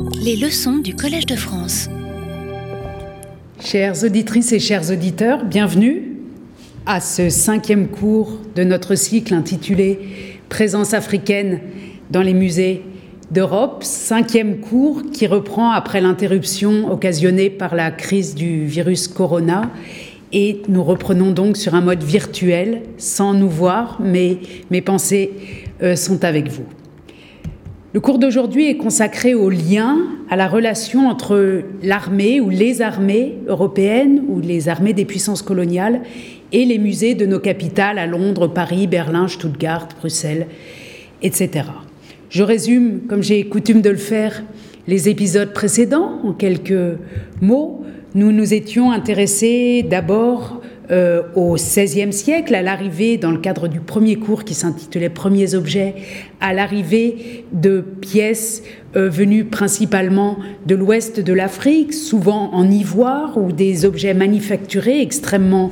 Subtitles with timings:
[0.00, 1.88] Les leçons du Collège de France.
[3.60, 6.16] Chères auditrices et chers auditeurs, bienvenue
[6.86, 9.98] à ce cinquième cours de notre cycle intitulé
[10.48, 11.60] Présence africaine
[12.10, 12.82] dans les musées
[13.30, 19.70] d'Europe, cinquième cours qui reprend après l'interruption occasionnée par la crise du virus corona.
[20.32, 24.38] Et nous reprenons donc sur un mode virtuel, sans nous voir, mais
[24.70, 25.32] mes pensées
[25.82, 26.64] euh, sont avec vous.
[27.94, 29.98] Le cours d'aujourd'hui est consacré au lien,
[30.30, 36.00] à la relation entre l'armée ou les armées européennes ou les armées des puissances coloniales
[36.52, 40.46] et les musées de nos capitales à Londres, Paris, Berlin, Stuttgart, Bruxelles,
[41.20, 41.66] etc.
[42.30, 44.42] Je résume, comme j'ai coutume de le faire,
[44.86, 46.96] les épisodes précédents en quelques
[47.42, 47.84] mots.
[48.14, 53.78] Nous nous étions intéressés d'abord euh, au XVIe siècle, à l'arrivée, dans le cadre du
[53.78, 55.94] premier cours qui s'intitulait Premiers objets,
[56.40, 58.64] à l'arrivée de pièces
[58.96, 65.70] euh, venues principalement de l'ouest de l'Afrique, souvent en ivoire, ou des objets manufacturés extrêmement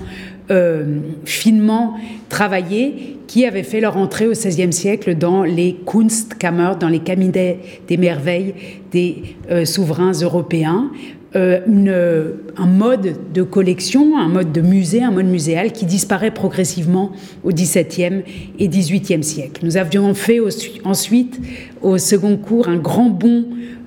[0.53, 1.95] euh, finement
[2.29, 7.59] travaillés qui avaient fait leur entrée au XVIe siècle dans les Kunstkammer, dans les cabinets
[7.89, 8.55] des merveilles
[8.91, 10.91] des souverains européens.
[11.37, 17.13] Euh, un mode de collection, un mode de musée, un mode muséal qui disparaît progressivement
[17.45, 18.23] au XVIIe
[18.59, 19.65] et XVIIIe siècle.
[19.65, 20.41] Nous avions fait
[20.83, 21.41] ensuite,
[21.83, 23.45] au second cours, un grand bond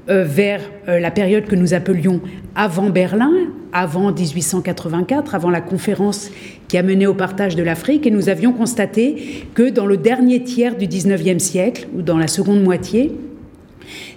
[0.09, 2.21] euh, vers euh, la période que nous appelions
[2.55, 3.31] avant Berlin,
[3.73, 6.31] avant 1884, avant la conférence
[6.69, 10.43] qui a mené au partage de l'Afrique, et nous avions constaté que dans le dernier
[10.43, 13.11] tiers du XIXe siècle, ou dans la seconde moitié,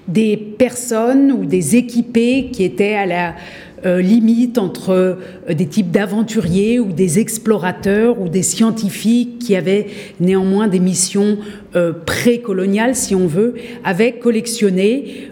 [0.09, 3.35] des personnes ou des équipés qui étaient à la
[3.85, 9.89] euh, limite entre euh, des types d'aventuriers ou des explorateurs ou des scientifiques qui avaient
[10.19, 11.39] néanmoins des missions
[11.75, 15.31] euh, précoloniales, si on veut, avaient collectionné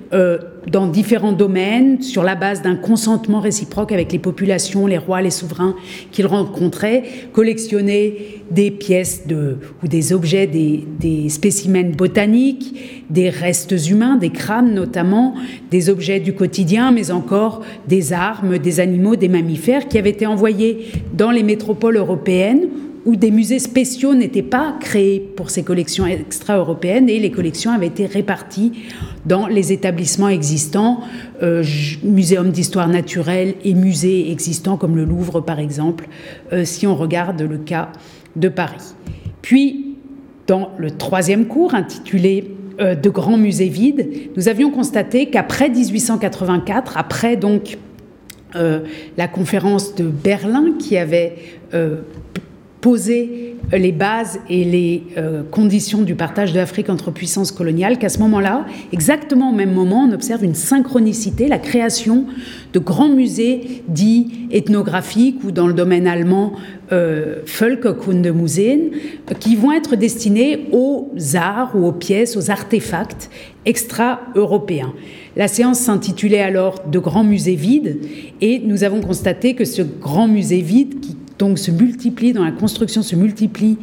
[0.71, 5.31] dans différents domaines, sur la base d'un consentement réciproque avec les populations, les rois, les
[5.31, 5.75] souverains
[6.11, 13.75] qu'ils rencontraient, collectionner des pièces de, ou des objets, des, des spécimens botaniques, des restes
[13.89, 15.35] humains, des crânes notamment,
[15.71, 20.27] des objets du quotidien, mais encore des armes, des animaux, des mammifères qui avaient été
[20.27, 22.69] envoyés dans les métropoles européennes
[23.05, 27.89] où des musées spéciaux n'étaient pas créés pour ces collections extra-européennes et les collections avaient
[27.89, 28.73] été réparties
[29.27, 31.01] dans les établissements existants,
[31.43, 31.65] euh,
[32.03, 36.09] muséums d'histoire naturelle et musées existants comme le Louvre par exemple,
[36.53, 37.91] euh, si on regarde le cas
[38.37, 38.95] de Paris.
[39.43, 39.97] Puis,
[40.47, 46.97] dans le troisième cours intitulé euh, De grands musées vides, nous avions constaté qu'après 1884,
[46.97, 47.79] après donc
[49.17, 51.35] la conférence de Berlin qui avait
[52.85, 58.11] poser les bases et les euh, conditions du partage de l'Afrique entre puissances coloniales, qu'à
[58.11, 62.27] ce moment-là, exactement au même moment, on observe une synchronicité, la création
[62.75, 66.53] de grands musées dits ethnographiques ou dans le domaine allemand
[66.93, 68.91] euh, Völkerkundemuseen,
[69.41, 73.31] qui vont être destinés aux arts ou aux pièces, aux artefacts
[73.65, 74.93] extra-européens.
[75.37, 77.99] La séance s'intitulait alors De grands musées vides
[78.43, 82.53] et nous avons constaté que ce grand musée vide qui donc se multiplie, dans la
[82.53, 83.77] construction se multiplie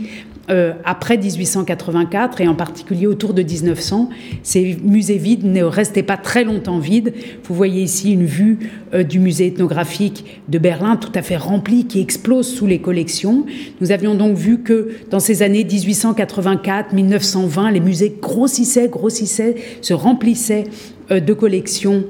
[0.50, 4.09] euh, après 1884 et en particulier autour de 1900.
[4.44, 7.13] Ces musées vides ne restaient pas très longtemps vides.
[7.44, 11.85] Vous voyez ici une vue euh, du musée ethnographique de Berlin tout à fait rempli
[11.85, 13.45] qui explose sous les collections.
[13.79, 20.66] Nous avions donc vu que dans ces années 1884-1920, les musées grossissaient, grossissaient, se remplissaient
[21.11, 22.06] euh, de collections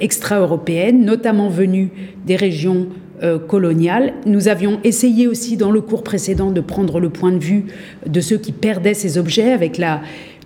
[0.00, 1.90] extra-européennes, notamment venues
[2.26, 2.86] des régions
[3.22, 4.14] euh, coloniale.
[4.26, 7.66] Nous avions essayé aussi dans le cours précédent de prendre le point de vue
[8.06, 10.02] de ceux qui perdaient ces objets avec la,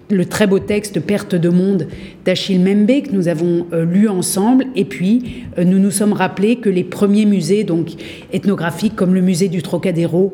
[0.08, 1.88] le très beau texte Perte de monde
[2.24, 4.66] d'Achille Membe que nous avons euh, lu ensemble.
[4.76, 7.90] Et puis, euh, nous nous sommes rappelés que les premiers musées donc,
[8.32, 10.32] ethnographiques, comme le musée du Trocadéro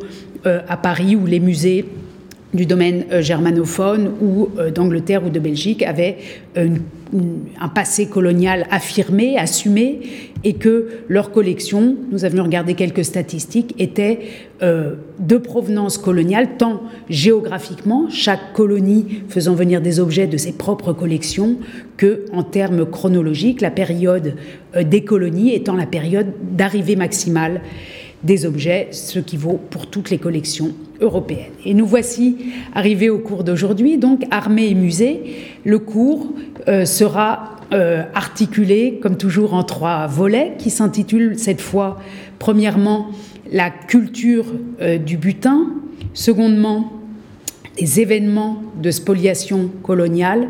[0.69, 1.85] à Paris ou les musées
[2.57, 6.17] du domaine germanophone ou d'Angleterre ou de Belgique, avaient
[6.57, 10.01] un passé colonial affirmé, assumé,
[10.45, 14.21] et que leur collection, nous avions regardé quelques statistiques, était
[14.63, 20.93] euh, de provenance coloniale, tant géographiquement, chaque colonie faisant venir des objets de ses propres
[20.93, 21.57] collections,
[21.97, 24.35] que en termes chronologiques, la période
[24.75, 27.61] euh, des colonies étant la période d'arrivée maximale
[28.27, 31.53] des objets, ce qui vaut pour toutes les collections européennes.
[31.65, 32.37] Et nous voici
[32.75, 35.23] arrivés au cours d'aujourd'hui, donc armée et musée.
[35.65, 36.33] Le cours
[36.69, 42.01] euh, sera euh, articulé, comme toujours, en trois volets qui s'intitulent cette fois,
[42.39, 43.11] premièrement,
[43.51, 44.47] la culture
[44.81, 45.69] euh, du butin,
[46.13, 46.93] secondement,
[47.79, 50.49] les événements de spoliation coloniale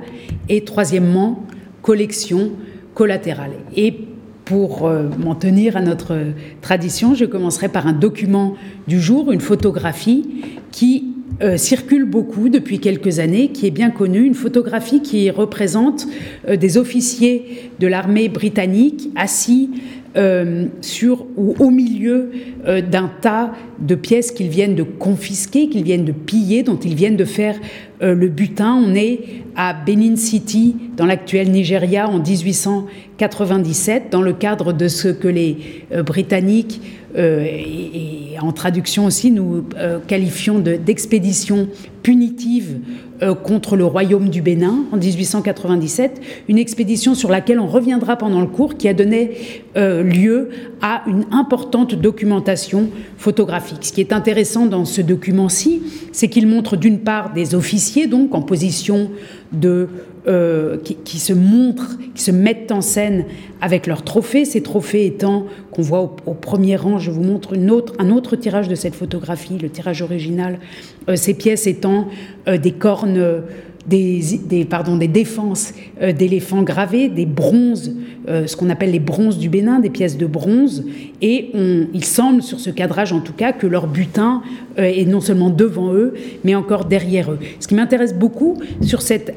[0.48, 1.44] et troisièmement,
[1.82, 2.52] collection
[2.94, 3.58] collatérales.
[3.74, 4.05] Et
[4.46, 4.88] pour
[5.18, 6.16] m'en tenir à notre
[6.62, 8.54] tradition, je commencerai par un document
[8.86, 10.24] du jour, une photographie
[10.70, 16.06] qui euh, circule beaucoup depuis quelques années, qui est bien connue, une photographie qui représente
[16.48, 19.68] euh, des officiers de l'armée britannique assis
[20.16, 22.30] euh, sur ou au milieu
[22.64, 27.16] d'un tas de pièces qu'ils viennent de confisquer, qu'ils viennent de piller, dont ils viennent
[27.16, 27.56] de faire
[28.00, 28.74] le butin.
[28.84, 29.20] On est
[29.54, 35.58] à Benin City, dans l'actuel Nigeria, en 1897, dans le cadre de ce que les
[36.04, 36.80] Britanniques
[37.16, 41.68] euh, et, en traduction aussi, nous euh, qualifions d'expédition
[42.06, 42.78] punitive
[43.20, 48.40] euh, contre le royaume du Bénin en 1897, une expédition sur laquelle on reviendra pendant
[48.40, 49.32] le cours, qui a donné
[49.74, 50.50] lieu
[50.80, 53.78] à une importante documentation photographique.
[53.82, 55.82] Ce qui est intéressant dans ce document-ci,
[56.12, 59.10] c'est qu'il montre d'une part des officiers, donc en position
[59.52, 59.88] de
[60.28, 63.26] euh, qui, se montrent, qui se mettent en scène
[63.60, 64.44] avec leurs trophées.
[64.44, 67.54] Ces trophées étant, qu'on voit au, premier rang, je vous montre
[68.00, 72.08] un autre tirage de cette photographie, le tirage original, euh, ces pièces étant
[72.48, 73.44] euh, des cornes
[73.88, 75.72] des, pardon, des défenses
[76.02, 77.94] euh, d'éléphants gravés, des bronzes,
[78.28, 80.84] euh, ce qu'on appelle les bronzes du Bénin, des pièces de bronze.
[81.22, 84.42] Et il semble, sur ce cadrage en tout cas, que leur butin
[84.78, 86.14] euh, est non seulement devant eux,
[86.44, 87.38] mais encore derrière eux.
[87.60, 89.34] Ce qui m'intéresse beaucoup sur cette,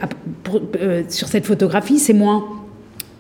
[1.10, 2.46] sur cette photographie, c'est moins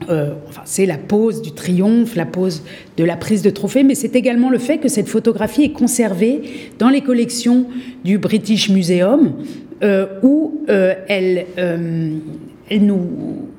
[0.08, 2.64] enfin, c'est la pose du triomphe, la pose
[2.98, 6.42] de la prise de trophée, mais c'est également le fait que cette photographie est conservée
[6.80, 7.66] dans les collections
[8.04, 9.34] du British Museum,
[9.82, 12.10] euh, où euh, elle, euh,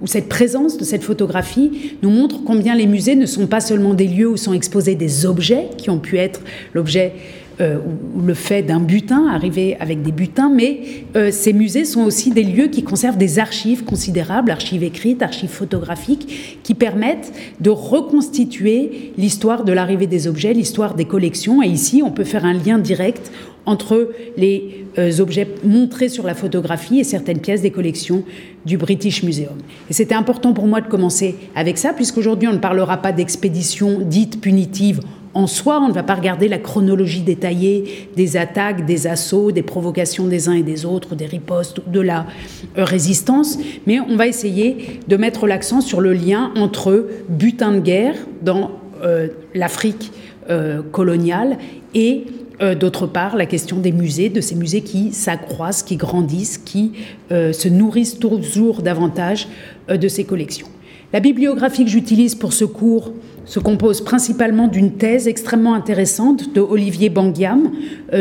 [0.03, 3.95] où cette présence de cette photographie nous montre combien les musées ne sont pas seulement
[3.95, 6.43] des lieux où sont exposés des objets qui ont pu être
[6.75, 7.13] l'objet
[7.61, 12.43] ou le fait d'un butin, arriver avec des butins, mais ces musées sont aussi des
[12.43, 19.65] lieux qui conservent des archives considérables, archives écrites, archives photographiques, qui permettent de reconstituer l'histoire
[19.65, 21.63] de l'arrivée des objets, l'histoire des collections.
[21.63, 23.31] Et ici, on peut faire un lien direct
[23.67, 28.25] entre les euh, objets montrés sur la photographie et certaines pièces des collections
[28.65, 29.59] du British Museum.
[29.89, 34.01] Et c'était important pour moi de commencer avec ça, puisqu'aujourd'hui on ne parlera pas d'expédition
[34.01, 35.01] dite punitive
[35.35, 39.63] en soi, on ne va pas regarder la chronologie détaillée des attaques, des assauts, des
[39.63, 42.27] provocations des uns et des autres, des ripostes de la
[42.77, 47.81] euh, résistance, mais on va essayer de mettre l'accent sur le lien entre butin de
[47.81, 48.73] guerre dans
[49.03, 50.13] euh, l'Afrique
[50.91, 51.59] coloniale
[51.95, 52.25] et
[52.63, 56.93] euh, d'autre part, la question des musées, de ces musées qui s'accroissent, qui grandissent, qui
[57.33, 59.49] euh, se nourrissent toujours davantage
[59.89, 60.69] euh, de ces collections.
[61.13, 63.13] La bibliographie que j'utilise pour ce cours
[63.45, 67.73] se compose principalement d'une thèse extrêmement intéressante de Olivier Banguiam,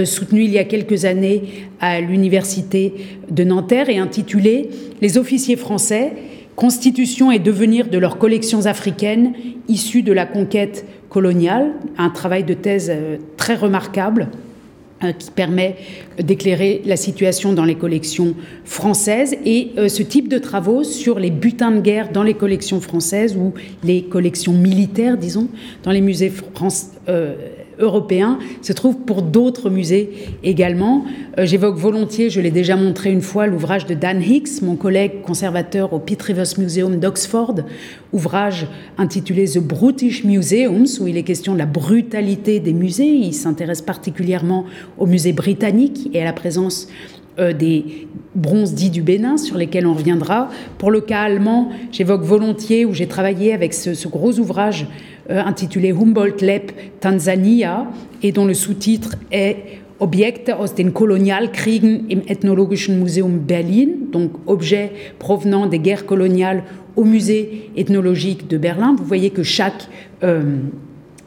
[0.06, 2.94] soutenue il y a quelques années à l'Université
[3.30, 4.72] de Nanterre et intitulée
[5.02, 6.14] Les officiers français,
[6.56, 9.34] constitution et devenir de leurs collections africaines
[9.70, 14.28] issues de la conquête coloniale, un travail de thèse euh, très remarquable.
[14.28, 14.49] euh,
[15.18, 15.76] qui permet
[16.22, 18.36] d'éclairer la situation dans les collections
[18.66, 22.82] françaises et euh, ce type de travaux sur les butins de guerre dans les collections
[22.82, 23.54] françaises ou
[23.84, 25.48] les collections militaires, disons,
[25.84, 26.88] dans les musées français
[27.80, 30.12] européen se trouve pour d'autres musées
[30.44, 31.06] également.
[31.38, 35.22] Euh, j'évoque volontiers, je l'ai déjà montré une fois, l'ouvrage de Dan Hicks, mon collègue
[35.22, 37.56] conservateur au Pitt Rivers Museum d'Oxford,
[38.14, 38.68] ouvrage
[38.98, 43.08] intitulé The Brutish Museums, où il est question de la brutalité des musées.
[43.08, 44.66] Il s'intéresse particulièrement
[44.98, 46.88] aux musées britanniques et à la présence
[47.40, 50.50] euh, des bronzes dits du Bénin, sur lesquels on reviendra.
[50.78, 54.88] Pour le cas allemand, j'évoque volontiers, où j'ai travaillé avec ce, gros ouvrage
[55.30, 57.88] intitulé Humboldt Leb Tanzania,
[58.24, 64.92] et dont le sous-titre est Objekte aus den Kolonialkriegen im Ethnologischen Museum Berlin, donc objets
[65.20, 66.64] provenant des guerres coloniales
[66.96, 68.96] au musée ethnologique de Berlin.
[68.98, 69.90] Vous voyez que chaque
[70.24, 70.42] euh,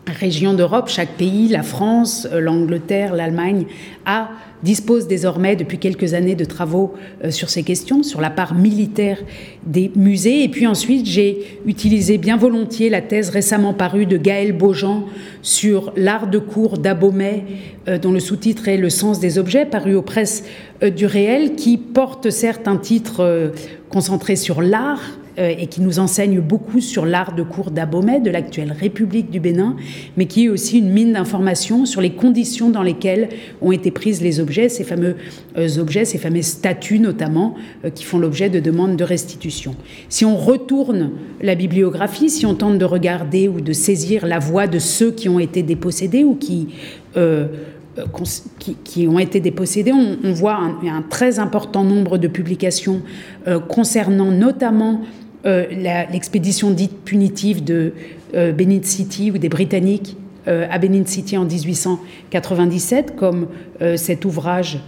[0.07, 3.67] région d'Europe, chaque pays, la France, l'Angleterre, l'Allemagne,
[4.05, 4.31] a
[4.63, 6.95] dispose désormais depuis quelques années de travaux
[7.25, 9.19] euh, sur ces questions, sur la part militaire
[9.67, 10.45] des musées.
[10.45, 15.07] Et puis ensuite, j'ai utilisé bien volontiers la thèse récemment parue de Gaël Beaujean
[15.43, 17.45] sur l'art de cour d'Abomet,
[17.89, 20.45] euh, dont le sous-titre est Le sens des objets, paru aux presses
[20.83, 23.53] euh, du réel, qui porte certes un titre
[23.89, 28.31] concentré sur l'art, euh, et qui nous enseigne beaucoup sur l'art de cour d'Abomey, de
[28.31, 29.77] l'actuelle République du Bénin,
[30.17, 33.29] mais qui est aussi une mine d'informations sur les conditions dans lesquelles
[33.61, 35.17] ont été prises les objets, ces fameux
[35.57, 39.75] euh, objets, ces fameux statues notamment, euh, qui font l'objet de demandes de restitution.
[40.09, 44.67] Si on retourne la bibliographie, si on tente de regarder ou de saisir la voix
[44.67, 46.69] de ceux qui ont été dépossédés ou qui
[48.85, 53.03] qui, ont été dépossédés, on, voit un, très important nombre de publications
[53.69, 55.03] concernant notamment
[55.45, 57.93] l'expédition dite punitive de
[58.33, 63.49] Benin City ou des Britanniques à Benin City en 1897, comme
[63.97, 64.79] cet ouvrage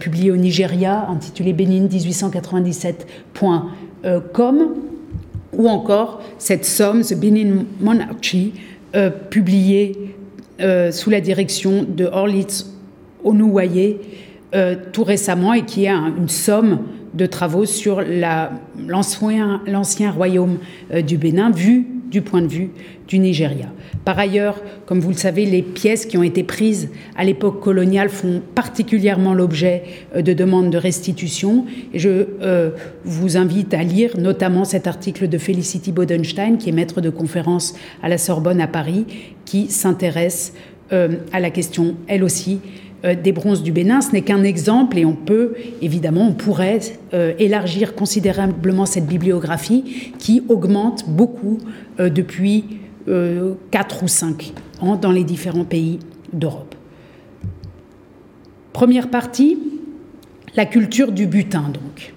[0.00, 4.74] publié au Nigeria intitulé Benin 1897.com,
[5.52, 8.54] ou encore cette somme, The Benin Monarchy,
[9.30, 10.14] publiée
[10.90, 12.78] sous la direction de Orlitz
[13.24, 13.98] Onuwaye
[14.54, 16.78] euh, tout récemment et qui a une somme
[17.14, 20.58] de travaux sur l'ancien royaume
[20.92, 22.70] euh, du Bénin vu du point de vue
[23.06, 23.66] du Nigeria.
[24.04, 28.08] Par ailleurs, comme vous le savez, les pièces qui ont été prises à l'époque coloniale
[28.08, 29.82] font particulièrement l'objet
[30.16, 31.66] euh, de demandes de restitution.
[31.92, 32.26] Et je
[33.04, 37.74] vous invite à lire notamment cet article de Felicity Bodenstein, qui est maître de conférence
[38.02, 39.04] à la Sorbonne à Paris,
[39.44, 40.54] qui s'intéresse
[40.90, 44.00] à la question, elle aussi, euh, des bronzes du Bénin.
[44.00, 46.80] Ce n'est qu'un exemple et on peut, évidemment, on pourrait
[47.14, 51.58] euh, élargir considérablement cette bibliographie qui augmente beaucoup
[52.00, 52.64] euh, depuis
[53.70, 54.52] 4 ou 5
[54.82, 55.98] ans dans les différents pays
[56.34, 56.74] d'Europe.
[58.74, 59.58] Première partie,
[60.54, 62.12] la culture du butin donc.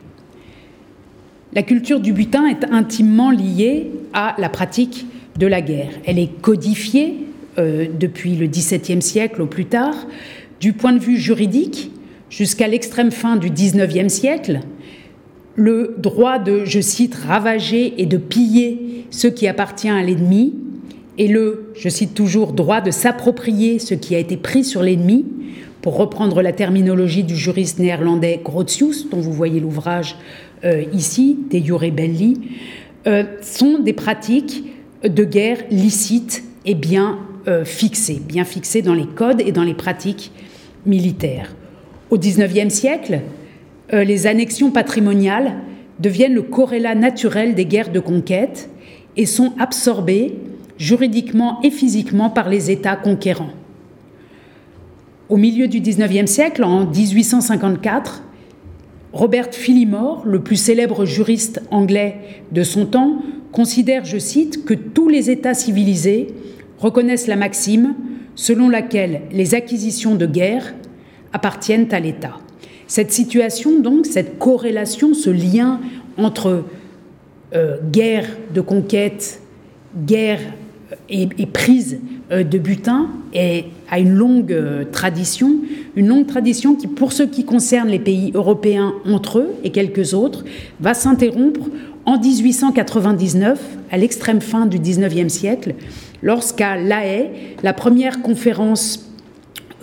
[1.54, 5.06] La culture du butin est intimement liée à la pratique
[5.40, 5.94] de la guerre.
[6.06, 7.26] Elle est codifiée
[7.58, 9.96] depuis le XVIIe siècle au plus tard
[10.62, 11.92] du point de vue juridique,
[12.30, 14.62] jusqu'à l'extrême fin du XIXe siècle,
[15.56, 20.54] le droit de, je cite, ravager et de piller ce qui appartient à l'ennemi,
[21.18, 25.26] et le, je cite toujours, droit de s'approprier ce qui a été pris sur l'ennemi,
[25.82, 30.16] pour reprendre la terminologie du juriste néerlandais Grotius, dont vous voyez l'ouvrage
[30.64, 32.40] euh, ici, des Jure Belli,
[33.08, 34.64] euh, sont des pratiques
[35.04, 39.74] de guerre licites et bien euh, fixées, bien fixées dans les codes et dans les
[39.74, 40.32] pratiques
[40.86, 41.56] militaire.
[42.10, 43.22] Au XIXe siècle,
[43.94, 45.54] euh, les annexions patrimoniales
[46.00, 48.70] deviennent le corrélat naturel des guerres de conquête
[49.18, 50.36] et sont absorbées
[50.78, 53.52] juridiquement et physiquement par les États conquérants.
[55.30, 58.24] Au milieu du XIXe siècle, en 1854,
[59.14, 62.18] Robert Fillimore, le plus célèbre juriste anglais
[62.52, 63.22] de son temps,
[63.52, 66.28] considère, je cite, que tous les États civilisés
[66.80, 67.94] reconnaissent la maxime
[68.42, 70.74] selon laquelle les acquisitions de guerre
[71.32, 72.40] appartiennent à l'État.
[72.88, 75.80] Cette situation, donc, cette corrélation, ce lien
[76.18, 76.64] entre
[77.54, 79.44] euh, guerre de conquête,
[79.96, 80.40] guerre
[81.08, 82.00] et, prise
[82.32, 85.58] euh, de butin, est, a une longue euh, tradition,
[85.96, 90.16] une longue tradition qui, pour ce qui concerne les pays européens entre eux et quelques
[90.16, 90.46] autres,
[90.80, 91.70] va s'interrompre
[92.08, 95.76] en 1899, à l'extrême fin du 19e siècle,
[96.22, 97.30] lorsqu'à La Haye,
[97.64, 99.12] la première conférence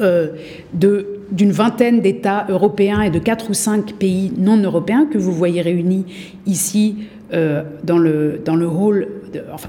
[0.01, 0.29] euh,
[0.73, 5.61] d'une vingtaine d'États européens et de quatre ou cinq pays non européens que vous voyez
[5.61, 6.07] réunis
[6.47, 9.09] ici euh, dans, le, hall,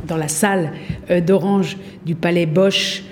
[0.08, 0.72] dans la salle
[1.10, 3.04] euh, d'Orange du palais Bosch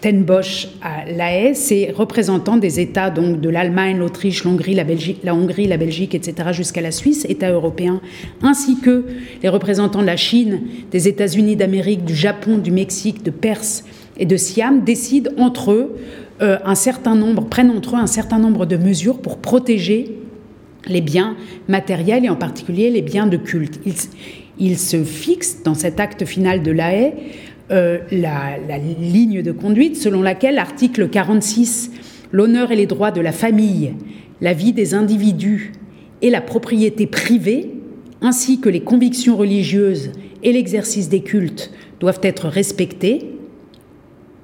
[0.00, 4.84] Ten Bosch à La Haye, c'est représentant des États donc de l'Allemagne, l'Autriche, l'Hongrie, la,
[4.84, 8.00] Belgique, la Hongrie, la Belgique, etc., jusqu'à la Suisse, États européens,
[8.42, 9.04] ainsi que
[9.42, 13.84] les représentants de la Chine, des États-Unis d'Amérique, du Japon, du Mexique, de Perse
[14.16, 15.96] et de Siam, décident entre eux
[16.40, 20.16] euh, un certain nombre, prennent entre eux un certain nombre de mesures pour protéger
[20.86, 21.36] les biens
[21.68, 23.80] matériels et en particulier les biens de culte.
[23.84, 23.94] Ils,
[24.58, 27.12] ils se fixent dans cet acte final de La Haye
[27.70, 31.92] euh, la, ligne de conduite selon laquelle l'article 46,
[32.32, 33.94] l'honneur et les droits de la famille,
[34.40, 35.72] la vie des individus
[36.20, 37.70] et la propriété privée,
[38.22, 40.10] ainsi que les convictions religieuses
[40.42, 43.30] et l'exercice des cultes doivent être respectés.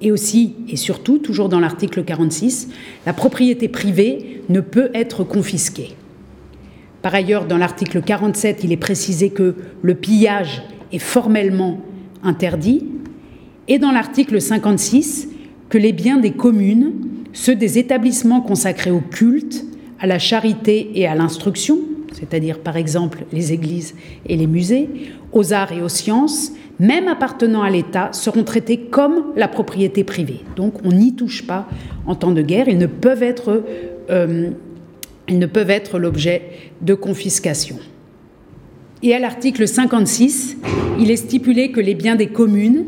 [0.00, 2.68] Et aussi, et surtout, toujours dans l'article 46,
[3.06, 5.96] la propriété privée ne peut être confisquée.
[7.02, 11.80] Par ailleurs, dans l'article 47, il est précisé que le pillage est formellement
[12.22, 12.84] interdit,
[13.68, 15.28] et dans l'article 56
[15.68, 16.92] que les biens des communes,
[17.32, 19.64] ceux des établissements consacrés au culte,
[19.98, 21.78] à la charité et à l'instruction,
[22.12, 23.94] c'est-à-dire par exemple les églises
[24.26, 24.88] et les musées,
[25.32, 30.40] aux arts et aux sciences, même appartenant à l'État, seront traités comme la propriété privée.
[30.56, 31.66] Donc on n'y touche pas
[32.06, 33.64] en temps de guerre, ils ne peuvent être,
[34.10, 34.50] euh,
[35.28, 36.42] ne peuvent être l'objet
[36.82, 37.76] de confiscation.
[39.02, 40.56] Et à l'article 56,
[40.98, 42.84] il est stipulé que les biens des communes,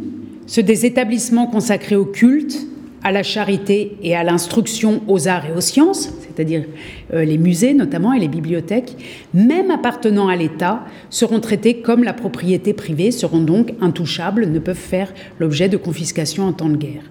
[0.49, 2.67] ceux des établissements consacrés au culte,
[3.05, 6.64] à la charité et à l'instruction aux arts et aux sciences, c'est-à-dire
[7.12, 8.97] euh, les musées notamment et les bibliothèques,
[9.35, 14.75] même appartenant à l'État, seront traités comme la propriété privée, seront donc intouchables, ne peuvent
[14.75, 17.05] faire l'objet de confiscation en temps de guerre.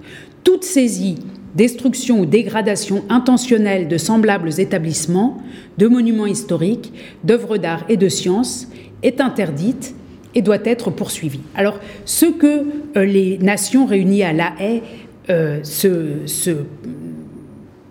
[0.44, 1.20] Toute saisie,
[1.56, 5.38] destruction ou dégradation intentionnelle de semblables établissements,
[5.78, 6.92] de monuments historiques,
[7.24, 8.68] d'œuvres d'art et de sciences
[9.04, 9.94] est interdite
[10.38, 11.42] et doit être poursuivie.
[11.56, 12.66] Alors, ce que
[12.96, 14.82] les nations réunies à La Haye
[15.64, 16.52] se, se,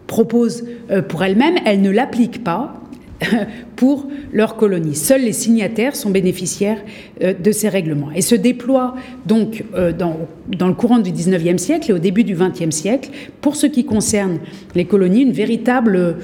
[0.06, 0.64] proposent
[1.08, 2.80] pour elles-mêmes, elles ne l'appliquent pas
[3.76, 4.94] pour leur colonie.
[4.94, 6.78] Seuls les signataires sont bénéficiaires
[7.22, 8.10] euh, de ces règlements.
[8.14, 8.94] Et se déploie
[9.26, 10.16] donc euh, dans,
[10.48, 13.10] le courant du 19e siècle et au début du 20e siècle,
[13.40, 14.38] pour ce qui concerne
[14.74, 16.16] les colonies, une véritable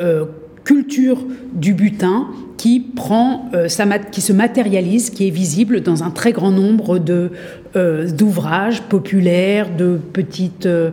[0.00, 0.24] euh,
[0.66, 3.68] culture du butin qui prend, euh,
[4.10, 7.30] qui se matérialise, qui est visible dans un très grand nombre de
[7.76, 10.90] euh, d'ouvrages populaires, de petites euh,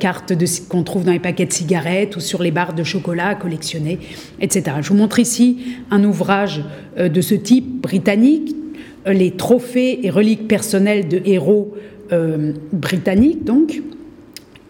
[0.00, 0.32] cartes
[0.68, 3.98] qu'on trouve dans les paquets de cigarettes ou sur les barres de chocolat à collectionner,
[4.40, 4.76] etc.
[4.80, 5.58] Je vous montre ici
[5.90, 6.64] un ouvrage
[6.96, 8.56] de ce type britannique,
[9.04, 11.74] les trophées et reliques personnelles de héros
[12.72, 13.82] britanniques, donc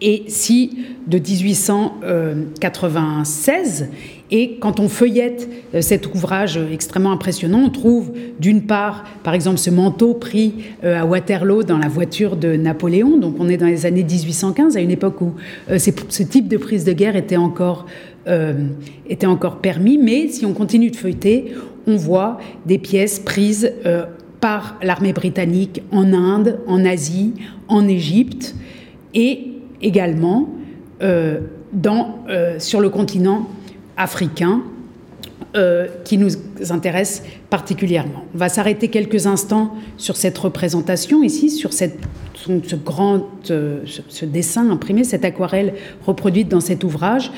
[0.03, 3.87] et si de 1896.
[4.35, 9.59] Et quand on feuillette euh, cet ouvrage extrêmement impressionnant, on trouve d'une part, par exemple,
[9.59, 13.19] ce manteau pris euh, à Waterloo dans la voiture de Napoléon.
[13.19, 15.33] Donc on est dans les années 1815, à une époque où
[15.69, 17.85] euh, ce type de prise de guerre était encore,
[19.09, 19.97] était encore permis.
[19.97, 21.53] Mais si on continue de feuilleter,
[21.85, 23.73] on voit des pièces prises
[24.39, 27.33] par l'armée britannique en Inde, en Asie,
[27.67, 28.55] en Égypte
[29.13, 30.47] et également
[31.73, 32.15] dans,
[32.59, 33.49] sur le continent
[33.97, 34.61] africain
[35.55, 36.29] euh, qui nous
[36.69, 38.25] intéresse particulièrement.
[38.33, 41.85] On va s'arrêter quelques instants sur cette représentation ici, sur ce
[42.75, 45.73] grand ce, dessin imprimé, cette aquarelle
[46.05, 47.31] reproduite dans cet ouvrage,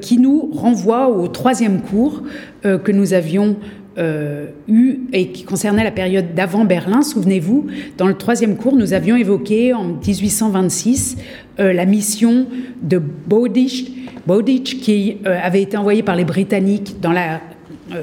[0.00, 2.22] qui nous renvoie au troisième cours
[2.62, 3.56] que nous avions
[3.98, 7.02] euh, eu et qui concernait la période d'avant Berlin.
[7.02, 7.66] Souvenez-vous,
[7.98, 11.18] dans le troisième cours, nous avions évoqué en 1826
[11.60, 12.46] euh, la mission
[12.80, 13.84] de Bowditch,
[14.26, 17.40] Bowditch qui euh, avait été envoyée par les Britanniques dans la,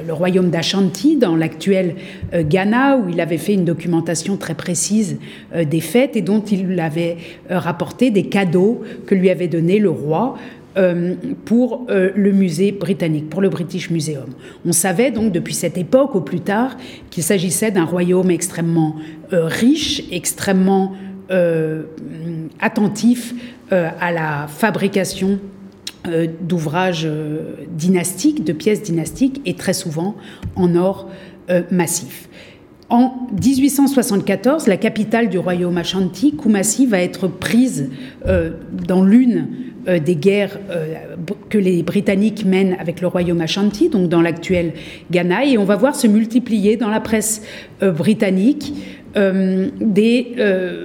[0.05, 1.95] le royaume d'Ashanti, dans l'actuel
[2.33, 5.17] Ghana, où il avait fait une documentation très précise
[5.55, 7.17] des fêtes et dont il avait
[7.49, 10.35] rapporté des cadeaux que lui avait donnés le roi
[10.77, 14.27] euh, pour euh, le musée britannique, pour le British Museum.
[14.67, 16.77] On savait donc depuis cette époque au plus tard
[17.09, 18.95] qu'il s'agissait d'un royaume extrêmement
[19.33, 20.93] euh, riche, extrêmement
[22.59, 23.35] attentif
[23.69, 25.37] à la fabrication
[26.41, 27.07] d'ouvrages
[27.71, 30.15] dynastiques, de pièces dynastiques et très souvent
[30.55, 31.09] en or
[31.71, 32.29] massif.
[32.89, 37.89] En 1874, la capitale du royaume Ashanti, Kumasi, va être prise
[38.87, 39.47] dans l'une
[39.89, 40.95] euh, des guerres euh,
[41.49, 44.73] que les Britanniques mènent avec le royaume Ashanti, donc dans l'actuel
[45.09, 47.43] Ghana, et on va voir se multiplier dans la presse
[47.81, 48.73] euh, britannique
[49.15, 50.35] des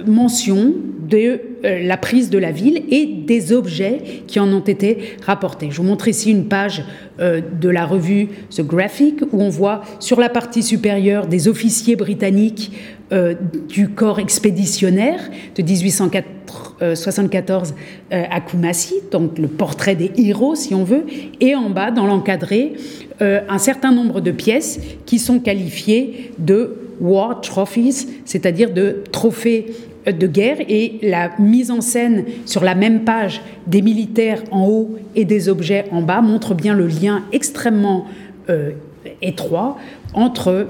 [0.07, 0.73] mentions
[1.07, 5.69] de la prise de la ville et des objets qui en ont été rapportés.
[5.71, 6.83] Je vous montre ici une page
[7.19, 12.71] de la revue The Graphic où on voit sur la partie supérieure des officiers britanniques
[13.69, 15.19] du corps expéditionnaire
[15.55, 16.27] de 1804
[16.79, 17.73] 74
[18.11, 21.05] euh, à Kumasi, donc le portrait des héros si on veut,
[21.39, 22.73] et en bas, dans l'encadré,
[23.21, 29.67] euh, un certain nombre de pièces qui sont qualifiées de war trophies, c'est-à-dire de trophées
[29.69, 34.67] euh, de guerre et la mise en scène sur la même page des militaires en
[34.67, 38.05] haut et des objets en bas montre bien le lien extrêmement
[39.21, 39.77] étroit
[40.13, 40.67] entre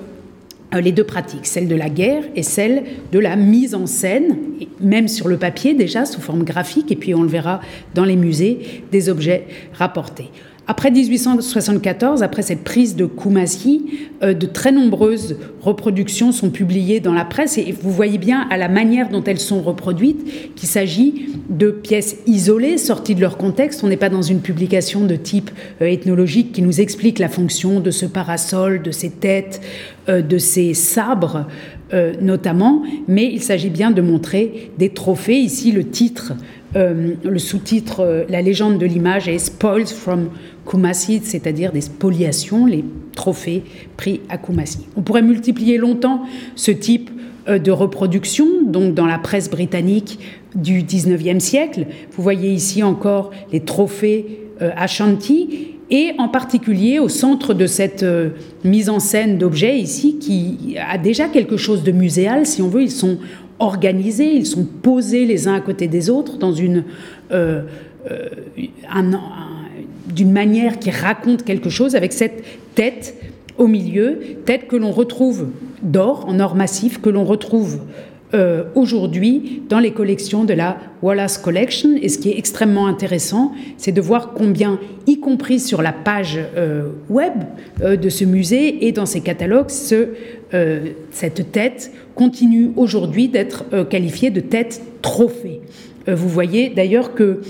[0.74, 4.38] euh, les deux pratiques, celle de la guerre et celle de la mise en scène,
[4.80, 7.62] même sur le papier déjà, sous forme graphique, et puis on le verra
[7.94, 10.30] dans les musées, des objets rapportés.
[10.68, 13.86] Après 1874, après cette prise de Kumasi,
[14.24, 18.58] euh, de très nombreuses reproductions sont publiées dans la presse et vous voyez bien à
[18.58, 23.84] la manière dont elles sont reproduites qu'il s'agit de pièces isolées, sorties de leur contexte.
[23.84, 25.52] On n'est pas dans une publication de type
[25.84, 29.62] euh, ethnologique qui nous explique la fonction de ce parasol, de ces têtes,
[30.10, 31.46] euh, de ces sabres
[32.20, 35.38] notamment, mais il s'agit bien de montrer des trophées.
[35.38, 36.34] Ici, le titre
[36.76, 40.30] euh, le sous-titre euh, La légende de l'image est Spoils from
[40.66, 42.84] Kumasi, c'est-à-dire des spoliations, les
[43.16, 43.64] trophées
[43.96, 44.80] pris à Kumasi.
[44.98, 46.24] On pourrait multiplier longtemps
[46.56, 47.10] ce type
[47.48, 50.20] euh, de reproduction, donc dans la presse britannique
[50.54, 51.88] du 19e siècle.
[52.12, 54.42] Vous voyez ici encore les trophées
[54.78, 58.06] Ashanti et en particulier au centre de cette
[58.64, 62.84] mise en scène d'objets ici qui a déjà quelque chose de muséal si on veut
[62.84, 63.18] ils sont
[63.60, 66.84] organisés, ils sont posés les uns à côté des autres dans une,
[67.32, 67.62] euh,
[68.12, 68.30] euh,
[70.14, 72.44] d'une manière qui raconte quelque chose avec cette
[72.76, 73.16] tête
[73.58, 75.48] au milieu, tête que l'on retrouve
[75.82, 77.80] d'or, en or massif, que l'on retrouve
[78.34, 81.96] euh, aujourd'hui dans les collections de la Wallace Collection.
[82.02, 86.40] Et ce qui est extrêmement intéressant, c'est de voir combien, y compris sur la page
[87.10, 87.34] web
[87.82, 90.10] de ce musée et dans ses catalogues, ce
[91.12, 95.62] cette tête continue aujourd'hui d'être qualifiée de tête trophée.
[96.08, 97.42] vous voyez d'ailleurs que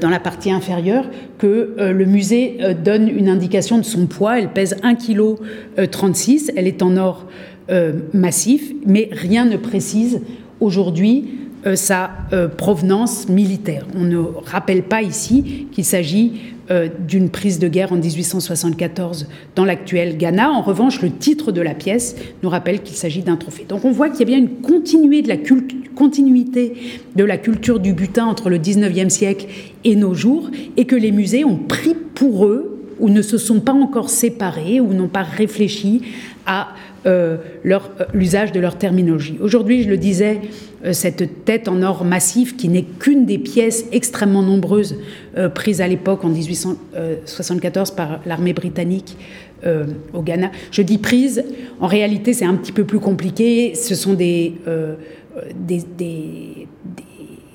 [0.00, 1.04] dans la partie inférieure
[1.38, 4.38] que le musée donne une indication de son poids.
[4.38, 6.52] Elle pèse 1,36 kg.
[6.56, 7.26] Elle est en or
[8.14, 10.20] massif, mais rien ne précise
[10.60, 11.43] aujourd'hui euh,
[11.74, 13.86] sa euh, provenance militaire.
[13.96, 16.32] On ne rappelle pas ici qu'il s'agit
[16.70, 20.50] euh, d'une prise de guerre en 1874 dans l'actuel Ghana.
[20.50, 23.66] En revanche, le titre de la pièce nous rappelle qu'il s'agit d'un trophée.
[23.68, 25.22] Donc on voit qu'il y a bien une continuité
[27.16, 29.46] de, la culture du butin entre le 19e siècle
[29.84, 33.60] et nos jours, et que les musées ont pris pour eux ou ne se sont
[33.60, 36.00] pas encore séparés ou n'ont pas réfléchi
[36.46, 36.93] à euh,
[38.14, 39.38] l'usage de leur terminologie.
[39.40, 40.40] Aujourd'hui, je le disais,
[40.84, 44.96] euh, cette tête en or massif, qui n'est qu'une des pièces extrêmement nombreuses
[45.36, 49.16] euh, prises à l'époque en 1874 par l'armée britannique
[50.12, 50.50] au Ghana.
[50.72, 51.42] Je dis prise,
[51.80, 53.74] en réalité c'est un petit peu plus compliqué.
[53.74, 54.52] Ce sont des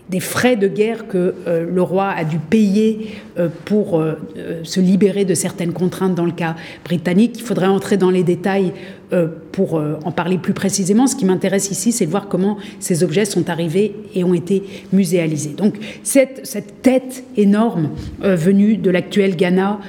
[0.10, 4.16] des frais de guerre que euh, le roi a dû payer euh, pour euh,
[4.64, 7.36] se libérer de certaines contraintes dans le cas britannique.
[7.38, 8.74] Il faudrait entrer dans les détails
[9.54, 11.08] pour en parler plus précisément.
[11.08, 14.62] Ce qui m'intéresse ici, c'est de voir comment ces objets sont arrivés et ont été
[14.94, 15.56] muséalisés.
[15.58, 16.44] Donc cette,
[16.84, 17.90] tête énorme
[18.22, 19.80] venue de l'actuel Ghana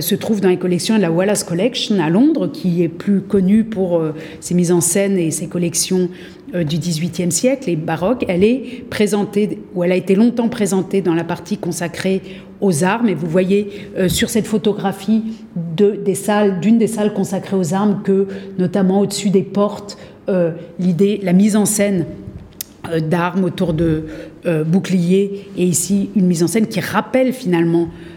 [0.00, 3.62] se trouve dans les collections de la Wallace Collection à Londres, qui est plus connue
[3.62, 4.02] pour
[4.40, 6.08] ses mises en scène et ses collections
[6.62, 11.14] du XVIIIe siècle et baroque, elle est présentée, ou elle a été longtemps présentée dans
[11.14, 12.22] la partie consacrée
[12.60, 13.08] aux armes.
[13.08, 15.22] Et vous voyez euh, sur cette photographie
[15.56, 21.56] d'une des salles consacrées aux armes, que notamment au-dessus des portes, euh, l'idée, la mise
[21.56, 22.06] en scène
[23.08, 24.04] d'armes autour de
[24.66, 28.13] boucliers, et ici une mise en scène qui rappelle finalement euh,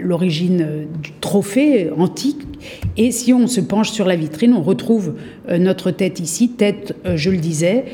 [0.00, 2.40] l'origine du trophée antique.
[2.96, 5.14] Et si on se penche sur la vitrine, on retrouve
[5.48, 7.84] euh, notre tête ici, tête, euh, je le disais,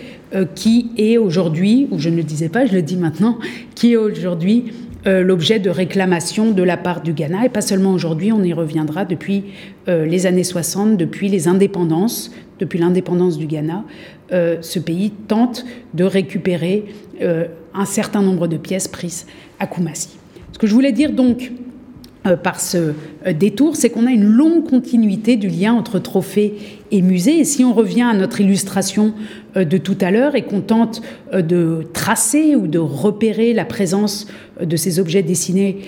[0.56, 3.38] qui est aujourd'hui, ou je ne le disais pas, je le dis maintenant,
[3.76, 4.72] qui est aujourd'hui
[5.06, 7.44] l'objet de réclamation de la part du Ghana.
[7.44, 9.44] Et pas seulement aujourd'hui, on y reviendra depuis
[9.86, 13.84] les années 60, depuis les indépendances, depuis l'indépendance du Ghana.
[14.30, 16.86] ce pays tente de récupérer
[17.20, 19.26] un certain nombre de pièces prises
[19.60, 20.16] à Koumassi.
[20.54, 21.50] Ce que je voulais dire donc
[22.28, 22.92] euh, par ce
[23.26, 26.54] euh, détour, c'est qu'on a une longue continuité du lien entre trophée
[26.92, 27.40] et musée.
[27.40, 29.14] Et si on revient à notre illustration
[29.56, 34.28] euh, de tout à l'heure et qu'on tente de tracer ou de repérer la présence
[34.62, 35.78] de ces objets dessinés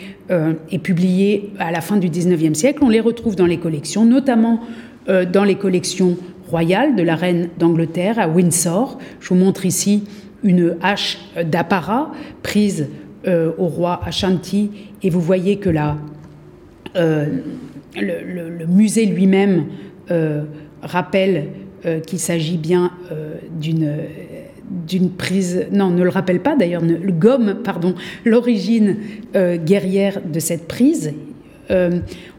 [0.72, 4.60] et publiés à la fin du 19e siècle, on les retrouve dans les collections, notamment
[5.06, 6.16] dans les collections
[6.50, 8.98] royales de la reine d'Angleterre à Windsor.
[9.20, 10.02] Je vous montre ici
[10.42, 12.10] une hache d'apparat
[12.42, 12.88] prise
[13.26, 14.70] euh, au roi Ashanti,
[15.02, 15.96] et vous voyez que là,
[16.94, 17.26] euh,
[17.96, 19.66] le, musée lui-même
[20.10, 20.44] euh,
[20.82, 21.48] rappelle
[22.06, 22.90] qu'il s'agit bien
[23.60, 23.96] d'une
[24.88, 28.96] d'une prise, non, ne le rappelle pas d'ailleurs, le gomme, pardon, l'origine
[29.34, 31.14] guerrière de cette prise.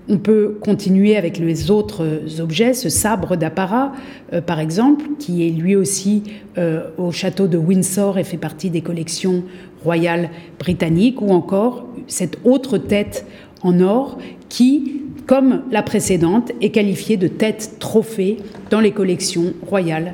[0.10, 2.06] On peut continuer avec les autres
[2.40, 3.92] objets, ce sabre d'apparat,
[4.32, 6.24] euh, par exemple, qui est lui aussi
[6.58, 9.44] euh, au château de Windsor et fait partie des collections
[9.84, 13.26] royales britanniques, ou encore cette autre tête
[13.64, 18.38] en or qui, comme la précédente, est qualifiée de tête trophée
[18.70, 20.14] dans les collections royales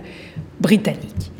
[0.59, 1.31] britanniques.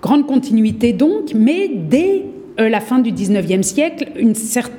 [0.00, 2.24] Grande continuité donc, mais dès
[2.60, 4.08] euh, la fin du 19e siècle,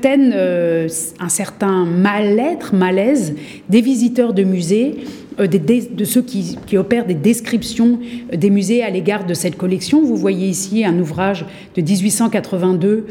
[0.05, 0.87] euh,
[1.19, 3.35] un certain mal-être, malaise
[3.69, 4.97] des visiteurs de musées,
[5.39, 7.99] euh, de ceux qui, opèrent des descriptions
[8.33, 10.03] des musées à l'égard de cette collection.
[10.03, 13.05] Vous voyez ici un ouvrage de 1882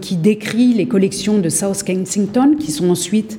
[0.00, 3.38] qui décrit les collections de South Kensington, qui sont ensuite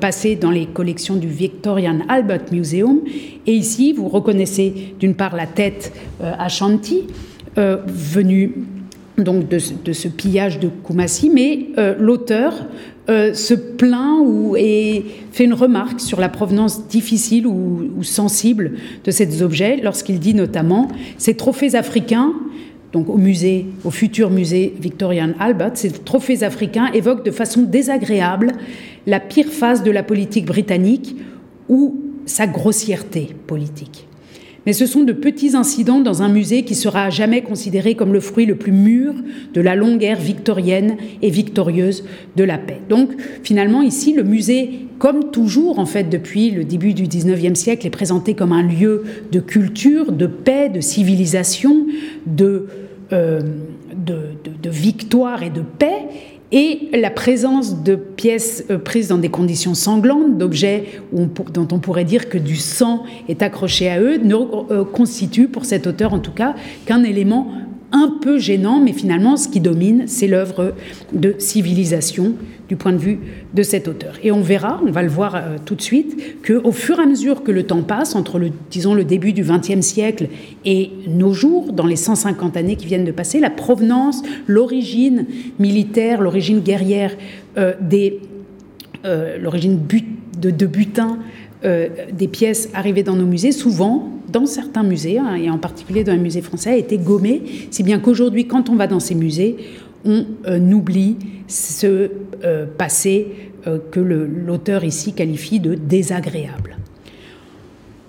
[0.00, 3.00] passées dans les collections du Victorian Albert Museum.
[3.46, 7.06] Et ici, vous reconnaissez d'une part la tête Ashanti,
[7.56, 8.52] venue
[9.24, 12.66] donc de, ce pillage de Koumassi, mais euh, l'auteur
[13.08, 18.72] euh, se plaint ou et fait une remarque sur la provenance difficile ou, sensible
[19.04, 22.32] de ces objets lorsqu'il dit notamment ces trophées africains.
[22.92, 28.52] Donc au musée, au futur musée Victorian Albert, ces trophées africains évoquent de façon désagréable
[29.06, 31.16] la pire phase de la politique britannique
[31.68, 34.08] ou sa grossièreté politique
[34.66, 38.12] mais ce sont de petits incidents dans un musée qui sera à jamais considéré comme
[38.12, 39.14] le fruit le plus mûr
[39.54, 42.04] de la longue ère victorienne et victorieuse
[42.36, 42.80] de la paix.
[42.88, 43.10] Donc
[43.42, 47.90] finalement ici, le musée, comme toujours en fait depuis le début du 19e siècle, est
[47.90, 51.86] présenté comme un lieu de culture, de paix, de civilisation,
[52.26, 52.66] de,
[53.12, 53.40] euh,
[53.94, 54.16] de,
[54.62, 56.06] de victoire et de paix.
[56.52, 62.04] Et la présence de pièces euh, prises dans des conditions sanglantes, d'objets dont on pourrait
[62.04, 66.18] dire que du sang est accroché à eux, ne euh, constitue, pour cet auteur en
[66.18, 66.54] tout cas,
[66.86, 67.52] qu'un élément
[67.92, 70.74] un peu gênant, mais finalement, ce qui domine, c'est l'œuvre
[71.12, 72.34] de civilisation
[72.68, 73.18] du point de vue
[73.54, 74.14] de cet auteur.
[74.22, 77.06] Et on verra, on va le voir euh, tout de suite, qu'au fur et à
[77.06, 80.28] mesure que le temps passe, entre le, disons, le début du XXe siècle
[80.64, 85.26] et nos jours, dans les 150 années qui viennent de passer, la provenance, l'origine
[85.58, 87.16] militaire, l'origine guerrière,
[87.58, 88.20] euh, des,
[89.04, 89.80] euh, l'origine
[90.40, 91.18] de, de butin
[91.62, 96.12] des pièces arrivées dans nos musées, souvent dans certains musées, hein, et en particulier dans
[96.12, 99.56] un musée français, a été gommé, si bien qu'aujourd'hui, quand on va dans ces musées,
[100.04, 102.10] on euh, oublie ce
[102.44, 106.76] euh, passé euh, que l'auteur ici qualifie de désagréable.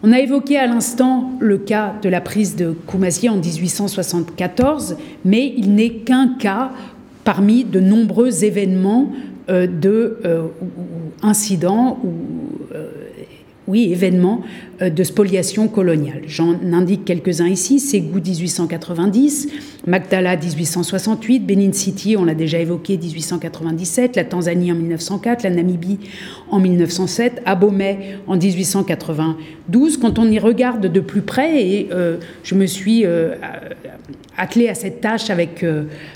[0.03, 5.53] On a évoqué à l'instant le cas de la prise de Koumassi en 1874, mais
[5.57, 6.71] il n'est qu'un cas
[7.23, 9.11] parmi de nombreux événements
[9.47, 10.17] de
[11.21, 12.09] incidents ou
[13.71, 16.23] oui, événements euh, de spoliation coloniale.
[16.27, 19.47] J'en indique quelques-uns ici, Ségou 1890,
[19.85, 25.99] Magdala 1868, Benin City, on l'a déjà évoqué, 1897, la Tanzanie en 1904, la Namibie
[26.49, 29.97] en 1907, Abomey en 1892.
[29.97, 33.35] Quand on y regarde de plus près, et euh, je me suis euh,
[34.37, 35.63] attelé à cette tâche avec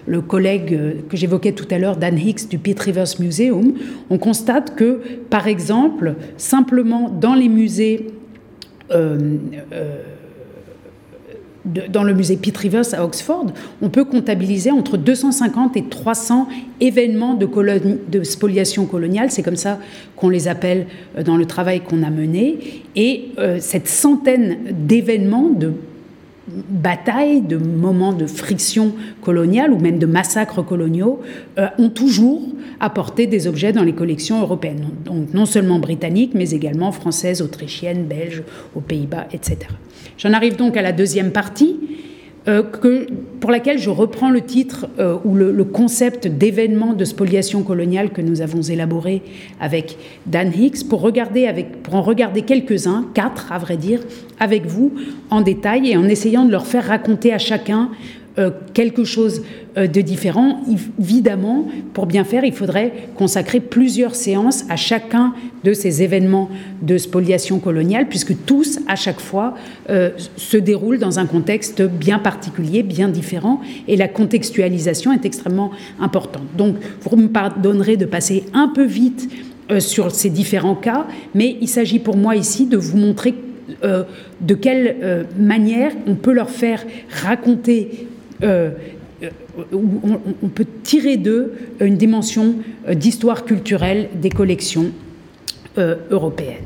[0.08, 2.80] le collègue que j'évoquais tout à l'heure, Dan Hicks du Pitt
[3.20, 3.74] Museum,
[4.10, 5.00] on constate que,
[5.30, 8.25] par exemple, simplement dans les musées euh, euh,
[11.90, 13.48] dans le musée Pitt Rivers à Oxford,
[13.82, 16.48] on peut comptabiliser entre 250 et 300
[16.80, 19.80] événements de, spoliation coloniale, c'est comme ça
[20.16, 20.86] qu'on les appelle
[21.18, 25.74] euh, dans le travail qu'on a mené, et cette centaine d'événements de
[26.48, 31.22] batailles, de moments de friction coloniale ou même de massacres coloniaux
[31.58, 32.44] euh, ont toujours
[32.80, 38.06] apporté des objets dans les collections européennes, donc non seulement britanniques, mais également françaises, autrichiennes,
[38.06, 38.44] belges,
[38.76, 39.58] aux Pays-Bas, etc.
[40.18, 41.80] J'en arrive donc à la deuxième partie
[42.48, 43.08] euh, que,
[43.40, 48.22] pour laquelle je reprends le titre euh, ou le, concept d'événement de spoliation coloniale que
[48.22, 49.24] nous avons élaboré
[49.60, 54.00] avec Dan Hicks pour, regarder pour en regarder quelques-uns, quatre à vrai dire,
[54.40, 54.94] avec vous
[55.32, 57.90] en détail et en essayant de leur faire raconter à chacun
[58.74, 59.42] quelque chose
[59.78, 60.62] euh, de différent.
[61.00, 65.34] Évidemment, pour bien faire, il faudrait consacrer plusieurs séances à chacun
[65.66, 66.50] de ces événements
[66.82, 69.56] de spoliation coloniale, puisque tous, à chaque fois,
[69.90, 75.72] euh, se déroulent dans un contexte bien particulier, bien différent, et la contextualisation est extrêmement
[76.00, 76.44] importante.
[76.58, 79.30] Donc, vous me pardonnerez de passer un peu vite
[79.80, 83.34] sur ces différents cas, mais il s'agit pour moi ici de vous montrer
[83.82, 86.86] de quelle manière on peut leur faire
[87.24, 88.08] raconter
[88.44, 88.72] euh,
[89.24, 89.30] euh,
[89.72, 92.56] on, on, peut tirer d'eux une dimension
[92.88, 94.92] euh, d'histoire culturelle des collections
[96.10, 96.64] européennes.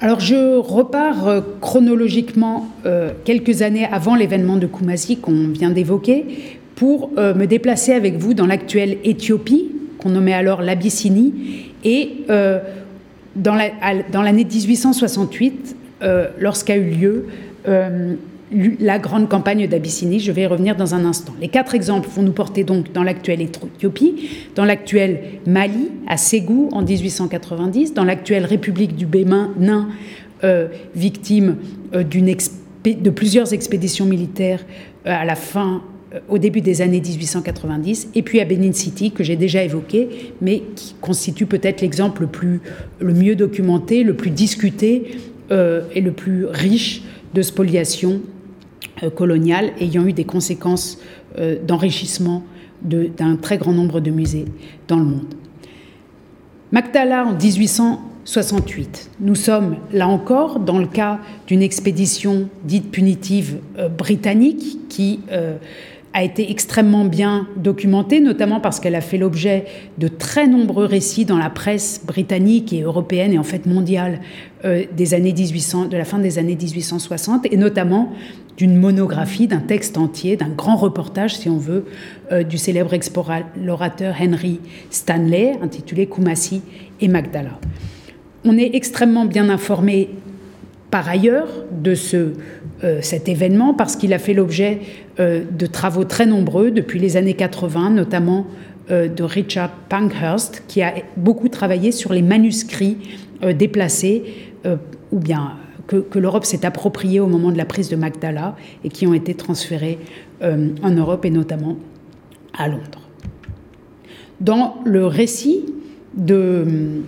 [0.00, 2.68] Alors je repars chronologiquement
[3.24, 8.46] quelques années avant l'événement de Kumasi qu'on vient d'évoquer pour me déplacer avec vous dans
[8.46, 9.70] l'actuelle Éthiopie,
[10.04, 11.72] qu'on nommait alors l'Abyssinie.
[11.82, 12.60] Et euh,
[13.34, 17.26] dans l'année 1868, euh, lorsqu'a eu lieu
[17.66, 18.14] euh,
[18.78, 21.32] la grande campagne d'Abyssinie, je vais y revenir dans un instant.
[21.40, 26.68] Les quatre exemples vont nous porter donc dans l'actuelle Éthiopie, dans l'actuel Mali, à Ségou
[26.72, 29.50] en 1890, dans l'actuelle République du Bénin,
[30.94, 31.56] victime
[31.94, 34.64] de plusieurs expéditions militaires
[35.06, 35.82] à la fin
[36.28, 40.62] au début des années 1890, et puis à Benin City, que j'ai déjà évoqué, mais
[40.74, 42.60] qui constitue peut-être l'exemple le,
[43.00, 45.16] le mieux documenté, le plus discuté
[45.50, 47.02] euh, et le plus riche
[47.34, 48.20] de spoliation
[49.02, 50.98] euh, coloniale, ayant eu des conséquences
[51.66, 52.44] d'enrichissement
[52.82, 54.44] d'un très grand nombre de musées
[54.86, 55.34] dans le monde.
[56.70, 59.10] Magdala en 1868.
[59.18, 63.58] Nous sommes là encore dans le cas d'une expédition dite punitive
[63.98, 65.18] britannique qui
[66.14, 69.64] a été extrêmement bien documentée, notamment parce qu'elle a fait l'objet
[69.98, 74.20] de très nombreux récits dans la presse britannique et européenne et en fait mondiale
[74.64, 78.12] euh, des années 1800, de la fin des années 1860, et notamment
[78.56, 81.84] d'une monographie, d'un texte entier, d'un grand reportage, si on veut,
[82.30, 86.62] euh, du célèbre explorateur Henry Stanley, intitulé Kumasi
[87.00, 87.58] et Magdala.
[88.44, 90.10] On est extrêmement bien informé
[90.94, 94.78] par ailleurs de euh, cet événement parce qu'il a fait l'objet
[95.18, 98.46] euh, de travaux très nombreux depuis les années 80, notamment
[98.90, 102.98] de Richard Pankhurst, qui a beaucoup travaillé sur les manuscrits
[103.42, 104.22] déplacés
[105.10, 109.06] ou bien que, l'Europe s'est approprié au moment de la prise de Magdala et qui
[109.06, 109.98] ont été transférés
[110.42, 111.76] euh, en Europe et notamment
[112.56, 113.08] à Londres.
[114.40, 115.64] Dans le récit
[116.30, 117.02] euh,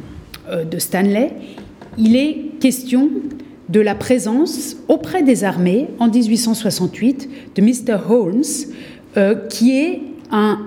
[0.49, 1.33] de Stanley,
[1.99, 3.11] il est question
[3.69, 7.99] de la présence auprès des armées en 1868 de Mr.
[8.09, 8.43] Holmes,
[9.17, 10.61] euh, qui est un,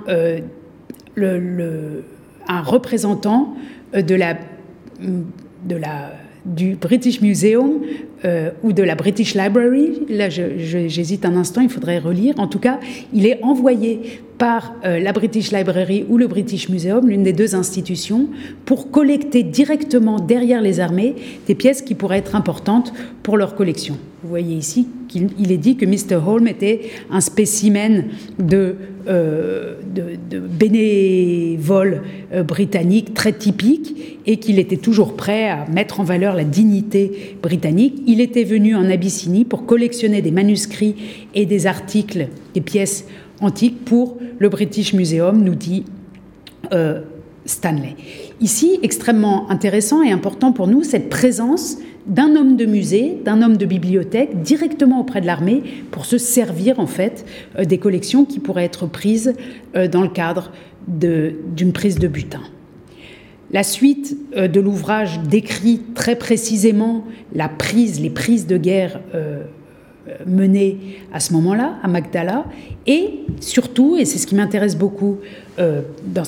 [1.15, 2.03] le,
[2.47, 3.55] un représentant
[3.93, 4.35] de la,
[4.99, 6.11] de la
[6.45, 7.81] du British Museum
[8.25, 10.01] euh, ou de la British Library.
[10.09, 12.35] Là, j'hésite un instant, il faudrait relire.
[12.37, 12.79] En tout cas,
[13.13, 17.55] il est envoyé par euh, la British Library ou le British Museum, l'une des deux
[17.55, 18.29] institutions,
[18.65, 21.15] pour collecter directement derrière les armées
[21.47, 23.97] des pièces qui pourraient être importantes pour leur collection.
[24.21, 26.15] Vous voyez ici qu'il est dit que Mr.
[26.15, 28.75] Holm était un spécimen de,
[29.07, 32.03] euh, de, bénévole
[32.33, 37.37] euh, britannique très typique et qu'il était toujours prêt à mettre en valeur la dignité
[37.41, 38.03] britannique.
[38.07, 40.95] Il était venu en Abyssinie pour collectionner des manuscrits
[41.33, 43.05] et des articles, des pièces
[43.39, 45.85] antique pour le British Museum, nous dit
[46.73, 47.03] euh,
[47.45, 47.95] Stanley.
[48.41, 53.57] Ici, extrêmement intéressant et important pour nous, cette présence d'un homme de musée, d'un homme
[53.57, 57.25] de bibliothèque, directement auprès de l'armée, pour se servir en fait
[57.57, 59.33] euh, des collections qui pourraient être prises
[59.75, 60.51] euh, dans le cadre
[60.87, 62.41] d'une prise de butin.
[63.51, 67.03] La suite de l'ouvrage décrit très précisément
[67.35, 69.01] la prise, les prises de guerre
[70.25, 70.77] menée
[71.13, 72.45] à ce moment-là, à Magdala,
[72.87, 75.17] et surtout, et c'est ce qui m'intéresse beaucoup
[75.59, 76.23] euh, dans,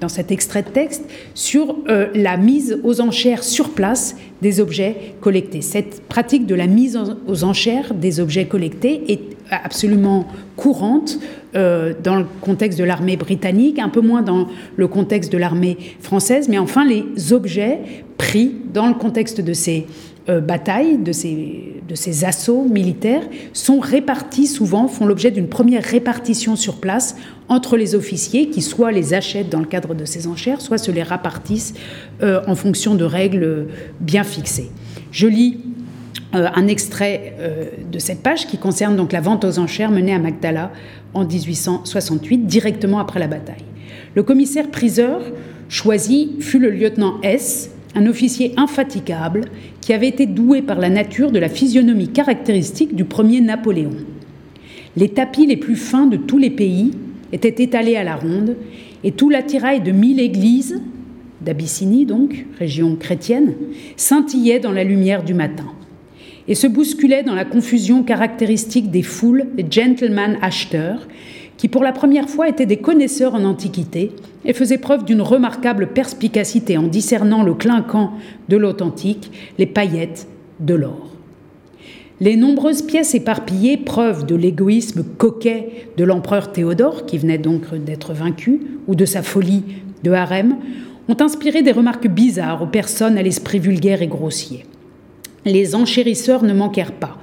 [0.00, 1.04] dans cet extrait de texte,
[1.34, 5.60] sur euh, la mise aux enchères sur place des objets collectés.
[5.60, 11.18] Cette pratique de la mise aux enchères des objets collectés est absolument courante
[11.54, 15.76] euh, dans le contexte de l'armée britannique, un peu moins dans le contexte de l'armée
[16.00, 17.80] française, mais enfin les objets
[18.16, 19.86] pris dans le contexte de ces
[20.28, 25.82] euh, batailles, de ces, de ces assauts militaires, sont répartis souvent, font l'objet d'une première
[25.82, 27.16] répartition sur place
[27.48, 30.92] entre les officiers qui soit les achètent dans le cadre de ces enchères, soit se
[30.92, 31.74] les répartissent
[32.22, 33.66] euh, en fonction de règles
[33.98, 34.70] bien fixées.
[35.10, 35.58] Je lis
[36.34, 37.34] euh, un extrait
[37.90, 40.70] de cette page qui concerne donc la vente aux enchères menée à Magdala
[41.14, 43.64] en 1868, directement après la bataille.
[44.14, 45.20] Le commissaire priseur
[45.68, 49.46] choisi fut le lieutenant S, un officier infatigable
[49.82, 53.96] qui avait été doué par la nature de la physionomie caractéristique du premier Napoléon.
[54.96, 56.92] Les tapis les plus fins de tous les pays
[57.32, 58.56] étaient étalés à la ronde,
[59.04, 60.80] et tout l'attirail de mille églises,
[61.40, 63.54] d'Abyssinie donc, région chrétienne,
[63.96, 65.66] scintillait dans la lumière du matin,
[66.46, 71.08] et se bousculait dans la confusion caractéristique des foules des gentlemen acheteurs,
[71.56, 74.12] qui pour la première fois étaient des connaisseurs en Antiquité
[74.44, 78.12] et faisaient preuve d'une remarquable perspicacité en discernant le clinquant
[78.48, 80.26] de l'authentique, les paillettes
[80.60, 81.08] de l'or.
[82.20, 88.12] Les nombreuses pièces éparpillées, preuve de l'égoïsme coquet de l'empereur Théodore, qui venait donc d'être
[88.12, 89.64] vaincu, ou de sa folie
[90.04, 90.56] de harem,
[91.08, 94.64] ont inspiré des remarques bizarres aux personnes à l'esprit vulgaire et grossier.
[95.44, 97.18] Les enchérisseurs ne manquèrent pas.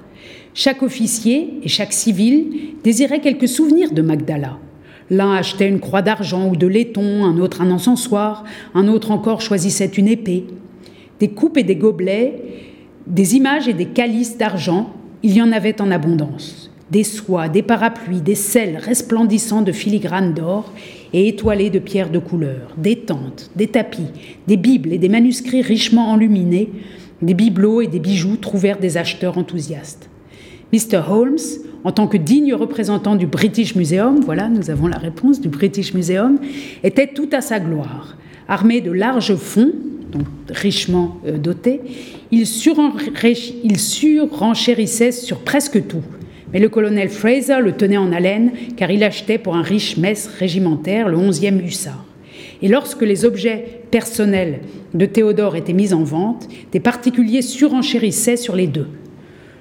[0.54, 4.58] Chaque officier et chaque civil désirait quelques souvenirs de Magdala.
[5.10, 8.44] L'un achetait une croix d'argent ou de laiton, un autre un encensoir,
[8.76, 10.46] un autre encore choisissait une épée.
[11.20, 12.36] Des coupes et des gobelets,
[13.08, 14.94] des images et des calices d'argent,
[15.24, 16.72] il y en avait en abondance.
[16.92, 20.72] Des soies, des parapluies, des sels resplendissants de filigrane d'or
[21.14, 24.08] et étoilés de pierres de couleur, des tentes, des tapis,
[24.48, 26.70] des bibles et des manuscrits richement enluminés,
[27.22, 30.10] des bibelots et des bijoux trouvèrent des acheteurs enthousiastes.
[30.72, 31.02] Mr.
[31.10, 31.40] Holmes,
[31.84, 35.94] en tant que digne représentant du British Museum, voilà, nous avons la réponse du British
[35.94, 36.40] Museum,
[36.84, 38.18] était tout à sa gloire.
[38.48, 39.72] Armé de larges fonds,
[40.12, 41.82] donc richement euh, doté,
[42.32, 42.46] il,
[43.64, 46.04] il surenchérissait sur presque tout.
[46.52, 50.28] Mais le colonel Fraser le tenait en haleine car il achetait pour un riche mess
[50.28, 52.06] régimentaire le 11e hussard.
[52.62, 54.60] Et lorsque les objets personnels
[54.94, 58.88] de Théodore étaient mis en vente, des particuliers surenchérissaient sur les deux.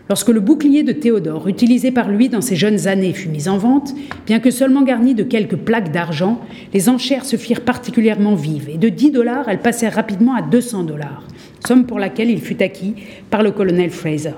[0.09, 3.59] Lorsque le bouclier de Théodore, utilisé par lui dans ses jeunes années, fut mis en
[3.59, 3.95] vente,
[4.27, 6.41] bien que seulement garni de quelques plaques d'argent,
[6.73, 10.85] les enchères se firent particulièrement vives, et de 10 dollars, elles passèrent rapidement à 200
[10.85, 11.25] dollars,
[11.67, 12.95] somme pour laquelle il fut acquis
[13.29, 14.35] par le colonel Fraser.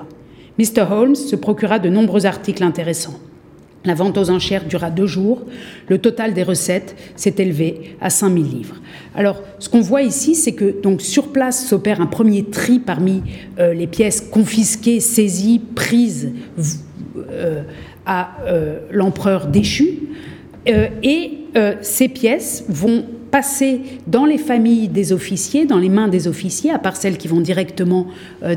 [0.59, 0.83] Mr.
[0.91, 3.19] Holmes se procura de nombreux articles intéressants.
[3.83, 5.41] La vente aux enchères dura deux jours.
[5.87, 8.75] Le total des recettes s'est élevé à 5000 livres.
[9.15, 13.23] Alors, ce qu'on voit ici, c'est que donc sur place s'opère un premier tri parmi
[13.59, 16.31] euh, les pièces confisquées, saisies, prises
[17.17, 17.63] euh,
[18.05, 19.99] à euh, l'empereur déchu,
[20.67, 21.39] et
[21.81, 26.79] ces pièces vont passer dans les familles des officiers, dans les mains des officiers, à
[26.79, 28.07] part celles qui vont directement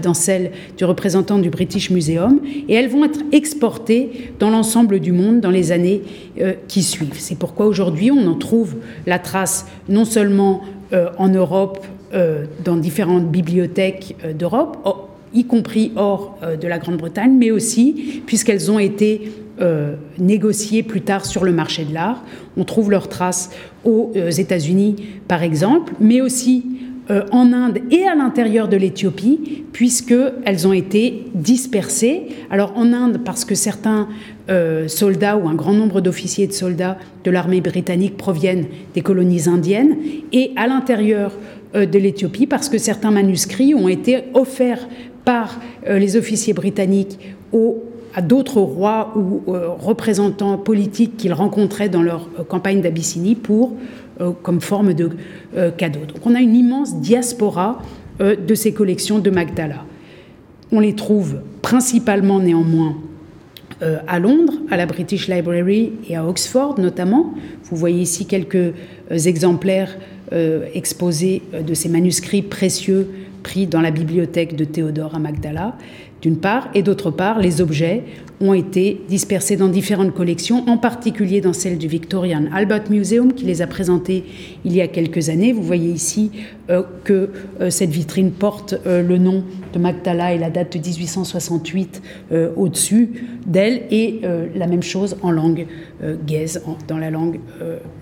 [0.02, 5.12] dans celles du représentant du British Museum, et elles vont être exportées dans l'ensemble du
[5.12, 6.02] monde dans les années
[6.66, 7.18] qui suivent.
[7.18, 8.74] C'est pourquoi aujourd'hui on en trouve
[9.06, 10.62] la trace non seulement
[10.92, 11.86] en Europe,
[12.64, 14.76] dans différentes bibliothèques d'Europe,
[15.34, 19.94] y compris hors euh, de la Grande-Bretagne, mais aussi puisqu'elles ont été euh,
[20.86, 22.22] plus tard sur le marché de l'art.
[22.56, 23.50] On trouve leurs traces
[23.84, 24.96] aux euh, États-Unis,
[25.28, 26.64] par exemple, mais aussi
[27.32, 32.28] en Inde et à l'intérieur de l'Éthiopie, puisqu'elles ont été dispersées.
[32.50, 34.08] Alors en Inde, parce que certains
[34.86, 39.98] soldats ou un grand nombre d'officiers de soldats de l'armée britannique proviennent des colonies indiennes,
[40.32, 41.32] et à l'intérieur
[41.74, 44.88] de l'Éthiopie, parce que certains manuscrits ont été offerts
[45.24, 47.18] par euh, les officiers britanniques
[48.14, 53.72] à d'autres rois ou euh, représentants politiques qu'ils rencontraient dans leur euh, campagne d'Abyssinie pour
[54.44, 55.10] comme forme de
[55.76, 55.98] cadeau.
[56.06, 57.82] Donc on a une immense diaspora
[58.20, 59.84] de ces collections de Magdala.
[60.70, 62.94] On les trouve principalement néanmoins
[64.06, 67.34] à Londres, à la British Library et à Oxford notamment.
[67.64, 68.72] Vous voyez ici quelques
[69.10, 69.98] exemplaires
[70.30, 73.08] exposés de ces manuscrits précieux
[73.44, 75.76] pris dans la bibliothèque de Théodore à Magdala,
[76.24, 78.02] d'une part, et d'autre part, les objets
[78.40, 83.44] ont été dispersés dans différentes collections, en particulier dans celle du Victorian Albert Museum, qui
[83.44, 84.24] les a présentés
[84.64, 85.52] il y a quelques années.
[85.52, 86.30] Vous voyez ici
[86.70, 87.28] euh, que
[87.60, 89.44] euh, cette vitrine porte euh, le nom
[89.74, 92.00] de Magdala et la date de 1868
[92.56, 93.10] au-dessus
[93.46, 94.20] d'elle, et
[94.54, 95.66] la même chose en langue
[96.26, 97.40] gaise, dans la langue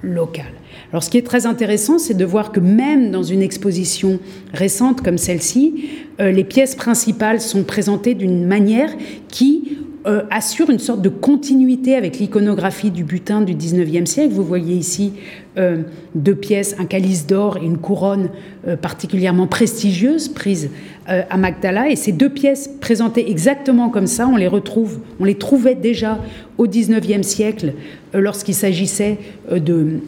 [0.03, 0.53] locale.
[0.91, 4.21] Alors ce qui est très intéressant, c'est de voir que même dans une exposition
[4.53, 5.89] récente comme celle-ci,
[6.19, 8.91] les pièces principales sont présentées d'une manière
[9.29, 14.33] qui euh, assure une sorte de continuité avec l'iconographie du butin du 19e siècle.
[14.33, 15.13] Vous voyez ici
[15.59, 15.83] euh,
[16.17, 18.31] deux pièces, un calice d'or et une couronne
[18.67, 20.71] euh, particulièrement prestigieuse prise
[21.07, 21.89] à Magdala.
[21.89, 26.19] Et ces deux pièces présentées exactement comme ça, on les retrouve, on les trouvait déjà
[26.59, 27.75] au 19e siècle
[28.13, 29.19] lorsqu'il s'agissait
[29.51, 29.99] de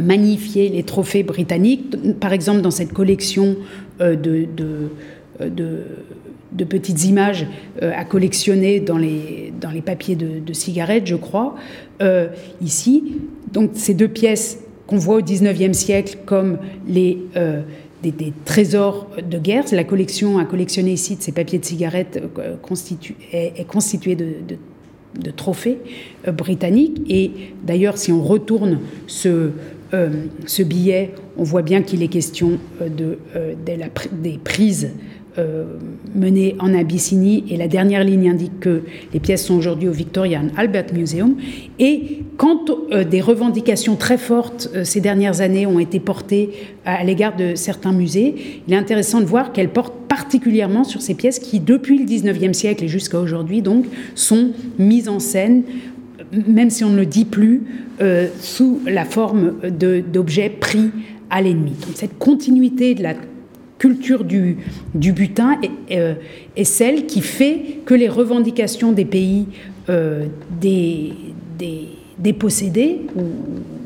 [0.00, 3.56] magnifier les trophées britanniques, par exemple dans cette collection
[4.00, 4.48] de,
[5.40, 5.84] de
[6.52, 7.46] de petites images
[7.82, 11.56] euh, à collectionner dans les, dans les papiers de, cigarettes, je crois,
[12.02, 12.28] euh,
[12.60, 13.16] ici.
[13.52, 17.62] Donc ces deux pièces qu'on voit au XIXe siècle comme les, euh,
[18.02, 19.64] des, trésors de guerre.
[19.72, 22.22] La collection à collectionner ici de ces papiers de cigarettes
[23.32, 24.26] est, constituée de,
[25.18, 25.78] de, trophées
[26.26, 27.00] britanniques.
[27.08, 27.30] Et
[27.62, 29.52] d'ailleurs, si on retourne ce,
[30.62, 33.18] billet, on voit bien qu'il est question de,
[33.64, 34.90] des prises
[35.38, 35.64] euh,
[36.14, 38.82] menée en Abyssinie et la dernière ligne indique que
[39.14, 41.36] les pièces sont aujourd'hui au Victorian Albert Museum.
[41.78, 46.50] Et quand euh, des revendications très fortes euh, ces dernières années ont été portées
[46.84, 51.14] à l'égard de certains musées, il est intéressant de voir qu'elles portent particulièrement sur ces
[51.14, 55.62] pièces qui, depuis le 19e siècle et jusqu'à aujourd'hui, donc, sont mises en scène
[56.46, 57.62] même si on ne le dit plus,
[58.40, 60.90] sous la forme d'objets pris
[61.28, 61.72] à l'ennemi.
[61.94, 63.12] Cette continuité de la
[63.82, 64.58] culture du,
[64.94, 66.14] du butin est, euh,
[66.62, 69.46] celle qui fait que les revendications des pays
[69.88, 70.26] euh,
[70.60, 71.12] des,
[71.58, 73.22] des, dépossédés ou,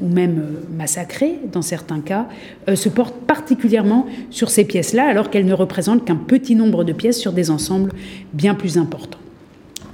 [0.03, 2.27] ou, même euh, massacrés dans certains cas
[2.75, 7.19] se portent particulièrement sur ces pièces-là alors qu'elles ne représentent qu'un petit nombre de pièces
[7.19, 7.91] sur des ensembles
[8.35, 9.21] bien plus importants.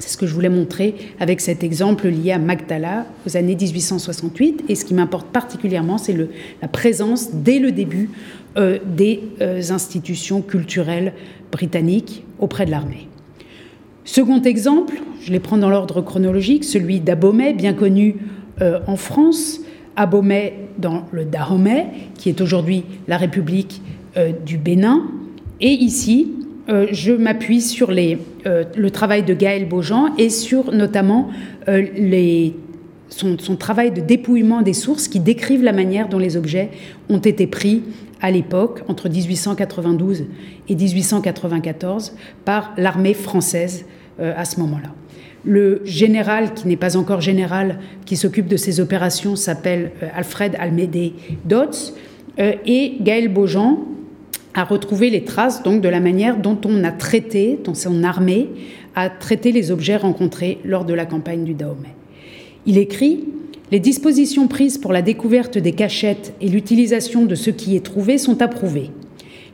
[0.03, 4.65] C'est ce que je voulais montrer avec cet exemple lié à Magdala aux années 1868.
[4.69, 6.17] Et ce qui m'importe particulièrement, c'est
[6.61, 8.11] la présence dès le début
[8.59, 11.15] euh, des euh, institutions culturelles
[11.51, 13.09] britanniques auprès de l'armée.
[14.05, 18.17] Second exemple, je les prends dans l'ordre chronologique, celui d'Abomey, bien connu
[18.61, 19.61] euh, en France,
[19.97, 21.87] Abomey dans le Dahomey,
[22.19, 23.81] qui est aujourd'hui la République
[24.45, 25.05] du Bénin,
[25.61, 26.33] et ici,
[26.69, 31.31] je m'appuie sur le travail de Gaël Beaujean et sur notamment
[33.13, 36.71] son, travail de dépouillement des sources qui décrivent la manière dont les objets
[37.09, 37.83] ont été pris
[38.23, 40.25] à l'époque, entre 1892
[40.69, 42.15] et 1894,
[42.45, 43.85] par l'armée française
[44.21, 44.95] euh, à ce moment-là.
[45.45, 50.55] Le général, qui n'est pas encore général, qui s'occupe de ces opérations, s'appelle euh, Alfred
[50.59, 51.15] Almédée
[51.45, 51.95] Dodds,
[52.39, 53.81] euh, et Gaël Beaujean
[54.55, 58.49] a retrouvé les traces donc de la manière dont on a traité, dont son armée
[58.95, 61.95] a traité les objets rencontrés lors de la campagne du Dahomey.
[62.67, 63.25] Il écrit
[63.73, 68.19] les dispositions prises pour la découverte des cachettes et l'utilisation de ce qui est trouvé
[68.19, 68.91] sont approuvées.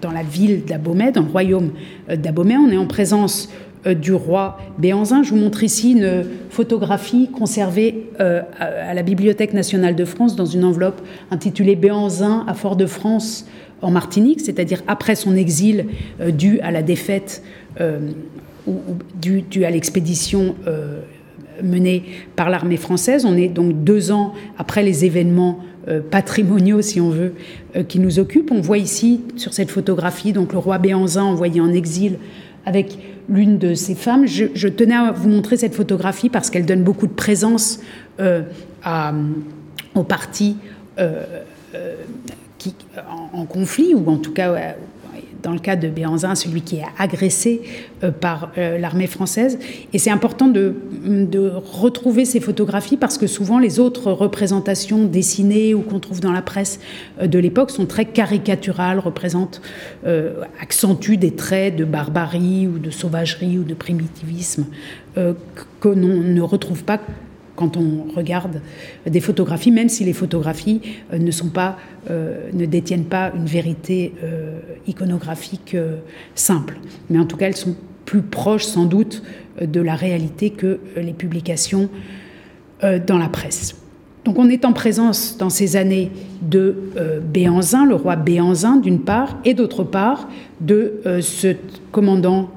[0.00, 1.70] dans la ville d'Abomey, dans le royaume
[2.10, 2.56] euh, d'Abomey.
[2.56, 5.22] On est en présence euh, du roi Béanzin.
[5.22, 10.46] Je vous montre ici une photographie conservée euh, à la Bibliothèque nationale de France dans
[10.46, 13.46] une enveloppe intitulée Béanzin à Fort-de-France
[13.82, 15.86] en Martinique, c'est-à-dire après son exil
[16.30, 17.42] dû à la défaite
[18.66, 18.74] ou,
[19.20, 20.54] dû, à l'expédition
[21.62, 22.04] menée
[22.36, 23.24] par l'armée française.
[23.24, 27.34] On est donc deux ans après les événements euh, patrimoniaux, si on veut,
[27.76, 28.50] euh, qui nous occupent.
[28.50, 32.18] On voit ici, sur cette photographie, donc le roi Béanzin envoyé en exil
[32.66, 32.98] avec
[33.28, 34.26] l'une de ses femmes.
[34.26, 37.80] Je, tenais à vous montrer cette photographie parce qu'elle donne beaucoup de présence
[38.20, 38.42] euh,
[38.82, 39.14] à,
[39.94, 40.56] au parti
[42.58, 42.74] qui,
[43.32, 44.74] en, conflit, ou en tout cas
[45.46, 47.62] dans le cas de Béanzin, celui qui est agressé
[48.02, 49.60] euh, par euh, l'armée française.
[49.92, 50.74] Et c'est important de,
[51.72, 56.42] retrouver ces photographies parce que souvent les autres représentations dessinées ou qu'on trouve dans la
[56.42, 56.80] presse
[57.20, 59.60] euh, de l'époque sont très caricaturales, représentent,
[60.60, 64.64] accentuent des traits de barbarie ou de sauvagerie ou de primitivisme
[65.14, 67.00] que l'on ne retrouve pas
[67.56, 68.60] quand on regarde
[69.06, 70.80] des photographies, même si les photographies
[71.12, 71.76] euh, ne, sont pas,
[72.10, 75.76] euh, ne détiennent pas une vérité euh, iconographique
[76.34, 76.78] simple.
[77.10, 79.22] Mais en tout cas, elles sont plus proches sans doute
[79.60, 81.88] de la réalité que les publications
[82.82, 83.74] dans la presse.
[84.24, 86.76] Donc on est en présence dans ces années de
[87.32, 90.28] Béanzin, le roi Béanzin d'une part, et d'autre part
[90.60, 91.56] de ce
[91.90, 92.50] commandant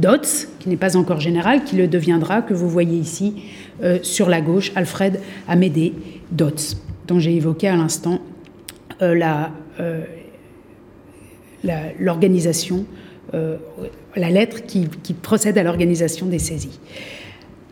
[0.00, 3.34] Dotz, qui n'est pas encore général, qui le deviendra, que vous voyez ici
[3.82, 5.94] euh, sur la gauche, Alfred Amédée
[6.30, 6.76] Dotz,
[7.06, 8.20] dont j'ai évoqué à l'instant
[9.02, 9.20] euh,
[9.80, 10.02] euh,
[11.98, 12.84] l'organisation,
[13.32, 16.78] la, lettre qui, procède à l'organisation des saisies.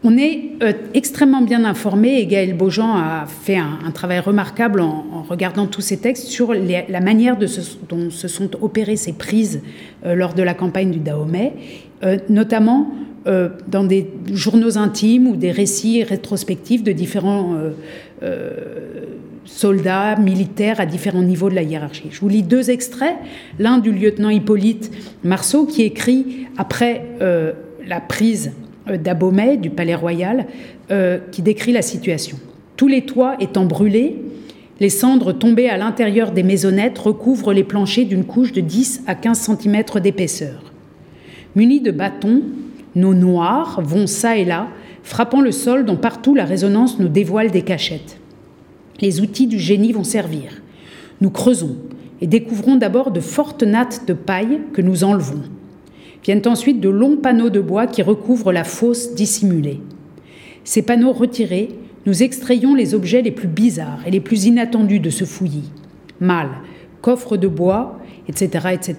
[0.02, 0.58] On est
[0.92, 5.96] extrêmement bien informé et Gaël Beaujean a fait un, travail remarquable en, regardant tous ces
[5.96, 9.62] textes sur la manière dont se sont opérées ces prises
[10.04, 11.54] lors de la campagne du Dahomey
[12.02, 12.88] euh, notamment
[13.26, 17.54] euh, dans des journaux intimes ou des récits rétrospectifs de différents
[18.22, 18.50] euh,
[19.44, 22.08] soldats, militaires à différents niveaux de la hiérarchie.
[22.10, 23.16] Je vous lis deux extraits,
[23.58, 24.90] l'un du lieutenant Hippolyte
[25.22, 27.04] Marceau qui écrit après
[27.86, 28.52] la prise
[28.86, 30.46] d'Abomey, du palais royal,
[31.30, 32.38] qui décrit la situation.
[32.76, 34.16] Tous les toits étant brûlés,
[34.80, 39.14] les cendres tombées à l'intérieur des maisonnettes recouvrent les planchers d'une couche de 10 à
[39.14, 40.73] 15 cm d'épaisseur.
[41.56, 42.42] Munis de bâtons,
[42.96, 44.68] nos noirs vont çà et là,
[45.02, 48.18] frappant le sol dont partout la résonance nous dévoile des cachettes.
[49.00, 50.62] Les outils du génie vont servir.
[51.20, 51.76] Nous creusons
[52.20, 55.42] et découvrons d'abord de fortes nattes de paille que nous enlevons.
[56.24, 59.80] Viennent ensuite de longs panneaux de bois qui recouvrent la fosse dissimulée.
[60.64, 61.68] Ces panneaux retirés,
[62.06, 65.70] nous extrayons les objets les plus bizarres et les plus inattendus de ce fouillis.
[66.20, 66.56] Mâles,
[67.02, 67.98] coffres de bois,
[68.28, 68.68] etc.
[68.72, 68.96] etc.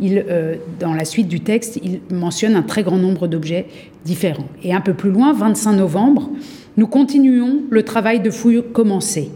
[0.00, 3.66] Il, euh, dans la suite du texte, il mentionne un très grand nombre d'objets
[4.04, 4.48] différents.
[4.62, 6.30] Et un peu plus loin, 25 novembre,
[6.76, 9.30] nous continuons le travail de fouille commencé.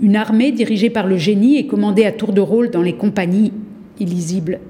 [0.00, 3.52] Une armée dirigée par le génie et commandée à tour de rôle dans les compagnies
[3.98, 4.60] illisibles,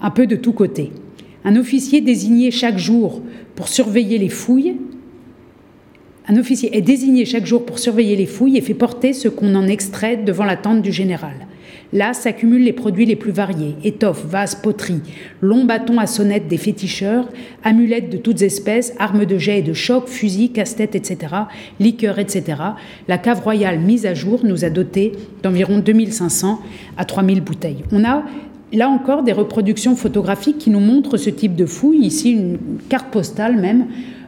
[0.00, 0.92] un peu de tous côtés.
[1.44, 3.22] Un officier désigné chaque jour
[3.56, 4.76] pour surveiller les fouilles.
[6.28, 9.54] Un officier est désigné chaque jour pour surveiller les fouilles et fait porter ce qu'on
[9.54, 11.47] en extrait devant la tente du général.
[11.92, 15.00] Là s'accumulent les produits les plus variés étoffes, vases, poteries,
[15.40, 17.28] longs bâtons à sonnettes des féticheurs,
[17.64, 21.34] amulettes de toutes espèces, armes de jet et de choc, fusils, casse-têtes, etc.,
[21.80, 22.60] liqueurs, etc.
[23.08, 25.12] La cave royale mise à jour nous a doté
[25.42, 26.60] d'environ 2500
[26.98, 27.84] à 3000 bouteilles.
[27.90, 28.22] On a
[28.72, 32.04] là encore des reproductions photographiques qui nous montrent ce type de fouille.
[32.04, 32.58] Ici, une
[32.90, 33.86] carte postale même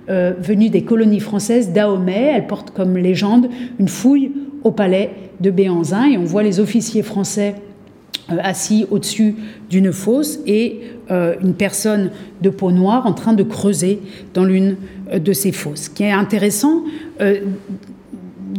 [0.09, 2.33] euh, venue des colonies françaises d'Ahomey.
[2.35, 3.49] Elle porte comme légende
[3.79, 4.33] une fouille
[4.65, 7.55] au palais de Béanzin et on voit les officiers français
[8.29, 9.35] assis au-dessus
[9.71, 14.01] d'une fosse et une personne de peau noire en train de creuser
[14.35, 14.77] dans l'une
[15.13, 15.85] de ces fosses.
[15.85, 16.85] Ce qui est intéressant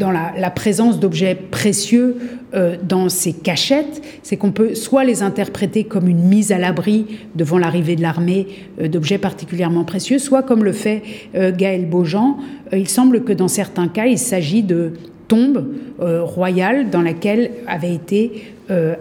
[0.01, 2.17] dans la, présence d'objets précieux
[2.53, 7.05] euh, dans ces cachettes, c'est qu'on peut soit les interpréter comme une mise à l'abri
[7.35, 8.47] devant l'arrivée de l'armée
[8.81, 11.03] euh, d'objets particulièrement précieux, soit comme le fait
[11.35, 12.37] euh, Gaël Beaujean,
[12.73, 14.93] il semble que dans certains cas, il s'agit de
[15.31, 15.65] tombes
[15.99, 18.53] royales dans laquelle avaient été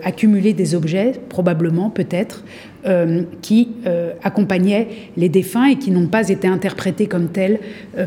[0.05, 2.45] accumulés des objets, probablement peut-être,
[3.43, 3.69] qui
[4.23, 7.59] accompagnaient les défunts et qui n'ont pas été interprétés comme tels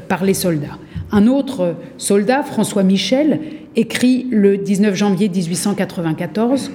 [0.08, 0.78] par les soldats.
[1.12, 3.42] Un autre soldat, François Michel,
[3.76, 6.72] écrit le 19 janvier 1894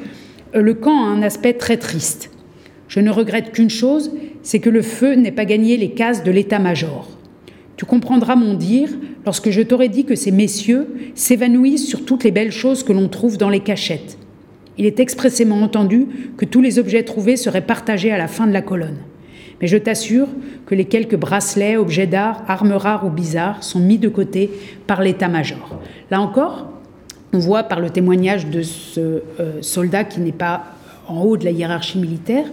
[0.52, 2.30] Le camp a un aspect très triste.
[2.88, 6.30] Je ne regrette qu'une chose, c'est que le feu n'ait pas gagné les cases de
[6.30, 7.17] l'état-major.
[7.78, 8.88] Tu comprendras mon dire
[9.24, 13.06] lorsque je t'aurai dit que ces messieurs s'évanouissent sur toutes les belles choses que l'on
[13.06, 14.18] trouve dans les cachettes.
[14.78, 18.52] Il est expressément entendu que tous les objets trouvés seraient partagés à la fin de
[18.52, 18.98] la colonne.
[19.60, 20.26] Mais je t'assure
[20.66, 24.50] que les quelques bracelets, objets d'art, armes rares ou bizarres sont mis de côté
[24.88, 25.80] par l'état-major.
[26.10, 26.72] Là encore,
[27.32, 30.64] on voit par le témoignage de ce euh, soldat qui n'est pas
[31.08, 32.44] en haut de la hiérarchie militaire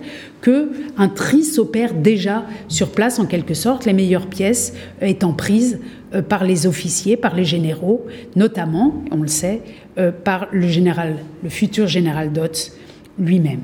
[0.42, 5.80] que un tri s'opère déjà sur place en quelque sorte, les meilleures pièces étant prises
[6.14, 9.62] euh, par les officiers, par les généraux, notamment, on le sait,
[9.98, 12.72] euh, par le général, le futur général Dodds
[13.20, 13.62] lui-même.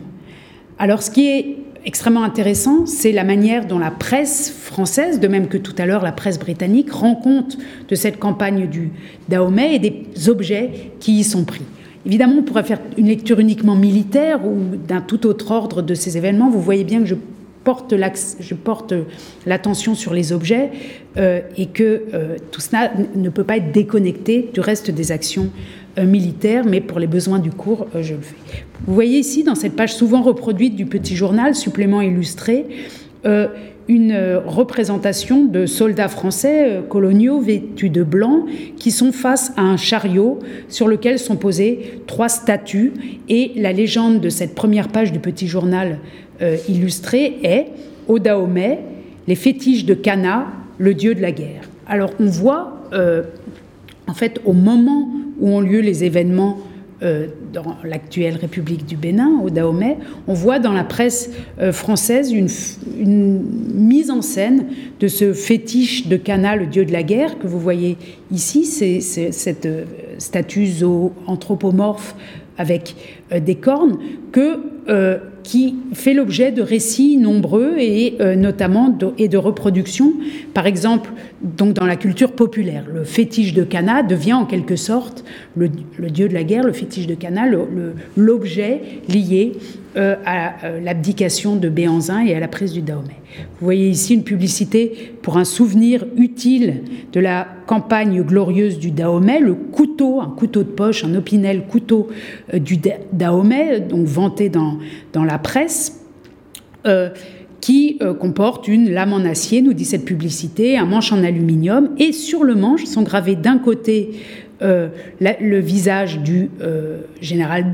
[0.79, 5.47] Alors, ce qui est extrêmement intéressant, c'est la manière dont la presse française, de même
[5.47, 8.91] que tout à l'heure la presse britannique, rend compte de cette campagne du
[9.29, 11.63] Dahomey et des objets qui y sont pris.
[12.05, 16.17] Évidemment, on pourrait faire une lecture uniquement militaire ou d'un tout autre ordre de ces
[16.17, 16.49] événements.
[16.49, 17.15] Vous voyez bien que je
[17.63, 18.93] porte
[19.45, 20.71] l'attention sur les objets
[21.17, 25.49] euh, et que euh, tout cela ne peut pas être déconnecté du reste des actions
[25.97, 28.35] euh, militaire, mais pour les besoins du cours, euh, je le fais.
[28.87, 34.41] Vous voyez ici, dans cette page souvent reproduite du petit journal, supplément illustré, euh, une
[34.45, 38.45] représentation de soldats français coloniaux vêtus de blanc
[38.77, 42.93] qui sont face à un chariot sur lequel sont posées trois statues.
[43.29, 45.99] Et la légende de cette première page du petit journal
[46.67, 47.67] illustré est
[48.19, 48.79] Dahomey,
[49.27, 50.47] les fétiches de Cana,
[50.77, 51.69] le dieu de la guerre.
[51.87, 52.81] Alors on voit,
[54.07, 55.09] en fait, au moment
[55.39, 56.57] où ont lieu les événements
[57.03, 59.97] euh, dans l'actuelle République du Bénin, au Dahomey,
[60.27, 62.47] on voit dans la presse euh, française une,
[63.73, 64.67] mise en scène
[64.99, 67.97] de ce fétiche de Cana, le dieu de la guerre, que vous voyez
[68.31, 68.65] ici.
[68.65, 69.85] C'est cette euh,
[70.19, 70.69] statue
[71.25, 72.15] anthropomorphe
[72.59, 72.95] avec
[73.35, 73.97] des cornes
[74.31, 74.59] que
[75.43, 80.13] qui fait l'objet de récits nombreux et euh, notamment de, et de reproductions.
[80.53, 81.11] Par exemple,
[81.41, 85.23] donc dans la culture populaire, le fétiche de Cana devient en quelque sorte
[85.55, 85.69] le,
[86.09, 87.43] dieu de la guerre, le fétiche de Cana,
[88.15, 89.53] l'objet lié
[89.97, 93.17] euh, à euh, l'abdication de Béanzin et à la prise du Dahomey.
[93.59, 99.39] Vous voyez ici une publicité pour un souvenir utile de la campagne glorieuse du Dahomey,
[99.39, 102.07] le couteau, un couteau de poche, un opinel couteau
[102.53, 102.79] euh, du
[103.11, 104.05] Dahomey, donc
[104.49, 105.99] dans, la presse.
[107.61, 112.11] qui comporte une lame en acier, nous dit cette publicité, un manche en aluminium, et
[112.11, 114.11] sur le manche sont gravés d'un côté
[114.61, 116.49] le visage du
[117.21, 117.71] général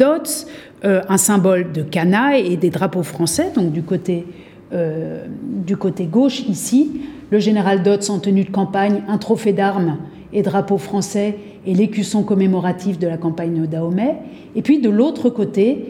[0.86, 4.28] euh, un symbole de Cana et des drapeaux français, donc du côté,
[4.74, 5.26] euh,
[5.66, 9.98] du côté gauche ici, le général Dodds en tenue de campagne, un trophée d'armes
[10.34, 11.36] et drapeau français
[11.66, 14.18] et l'écusson commémoratif de la campagne Dahomey.
[14.56, 15.84] Et puis de l'autre côté,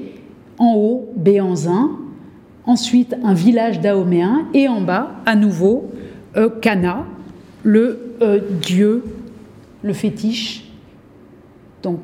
[0.57, 1.91] en haut, Béanzin,
[2.65, 5.91] ensuite un village dahoméen, et en bas, à nouveau,
[6.35, 7.05] euh, Cana,
[7.63, 8.15] le
[8.61, 9.03] dieu,
[9.83, 10.71] le fétiche.
[11.83, 11.99] Donc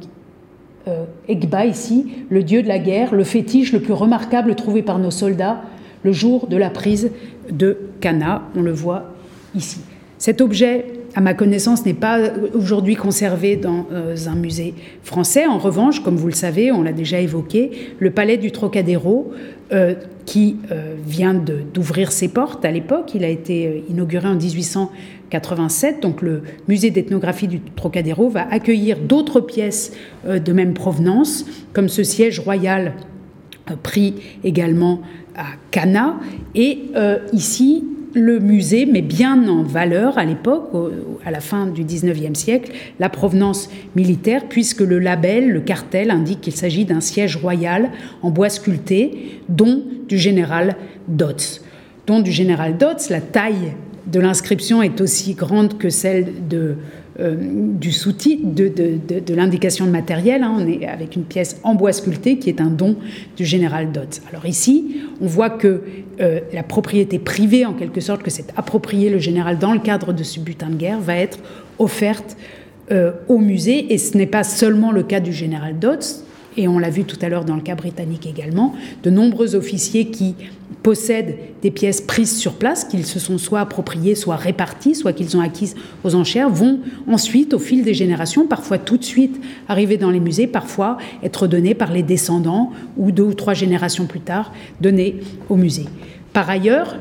[0.88, 5.00] euh, Egba ici, le dieu de la guerre, le fétiche le plus remarquable trouvé par
[5.00, 5.62] nos soldats
[6.04, 7.12] le jour de la prise
[7.50, 8.44] de Cana.
[8.56, 9.14] On le voit
[9.56, 9.80] ici.
[10.18, 10.86] Cet objet,
[11.16, 12.20] à ma connaissance, n'est pas
[12.54, 15.46] aujourd'hui conservé dans euh, un musée français.
[15.46, 19.32] En revanche, comme vous le savez, on l'a déjà évoqué, le palais du Trocadéro,
[19.72, 19.96] euh,
[20.26, 20.56] qui
[21.06, 24.90] vient d'ouvrir ses portes à l'époque, il a été inauguré en 1800
[25.34, 26.00] 87.
[26.02, 29.94] Donc le musée d'ethnographie du Trocadéro va accueillir d'autres pièces
[30.28, 32.94] euh, de même provenance, comme ce siège royal
[33.72, 35.02] euh, pris également
[35.36, 36.20] à Cana.
[36.54, 37.84] Et euh, ici,
[38.14, 40.70] le musée met bien en valeur à l'époque,
[41.26, 46.42] à la fin du 19e siècle, la provenance militaire, puisque le label, le cartel indique
[46.42, 47.90] qu'il s'agit d'un siège royal
[48.22, 50.76] en bois sculpté, dont du général
[51.08, 51.62] Dodds.
[52.06, 53.74] Dont du général Dodds, la taille
[54.08, 56.76] de l'inscription est aussi grande que celle de
[57.20, 60.42] du sous-titre, de, l'indication de matériel.
[60.42, 60.56] Hein.
[60.60, 62.96] On est avec une pièce en bois sculpté qui est un don
[63.38, 64.22] du général Dodds.
[64.30, 65.84] Alors ici, on voit que
[66.20, 70.24] la propriété privée, en quelque sorte, que s'est approprié le général dans le cadre de
[70.24, 71.38] ce butin de guerre, va être
[71.78, 72.36] offerte
[73.28, 73.94] au musée.
[73.94, 76.24] Et ce n'est pas seulement le cas du général Dodds,
[76.58, 78.74] et on l'a vu tout à l'heure dans le cas britannique également,
[79.04, 80.36] de nombreux officiers qui
[80.82, 85.38] possèdent des pièces prises sur place, qu'ils se sont soit appropriées, soit réparties, soit qu'ils
[85.38, 89.98] ont acquises aux enchères, vont ensuite, au fil des générations, parfois tout de suite arriver
[89.98, 94.20] dans les musées, parfois être données par les descendants ou deux ou trois générations plus
[94.20, 94.52] tard,
[94.82, 95.86] données au musée.
[96.34, 96.98] Par ailleurs,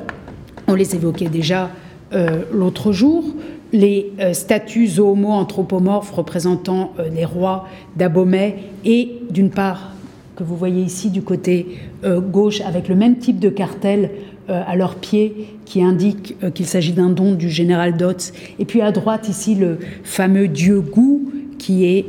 [0.68, 1.70] on les évoquait déjà
[2.12, 3.24] euh, l'autre jour,
[3.72, 7.66] les euh, statues zoomorphes représentant euh, les rois
[7.96, 9.92] d'Abomey et d'une part
[10.36, 14.10] que vous voyez ici du côté euh, gauche avec le même type de cartel
[14.48, 18.90] à leurs pieds qui indique qu'il s'agit d'un don du général Dotz et puis à
[18.90, 22.06] droite ici le fameux dieu Gou qui est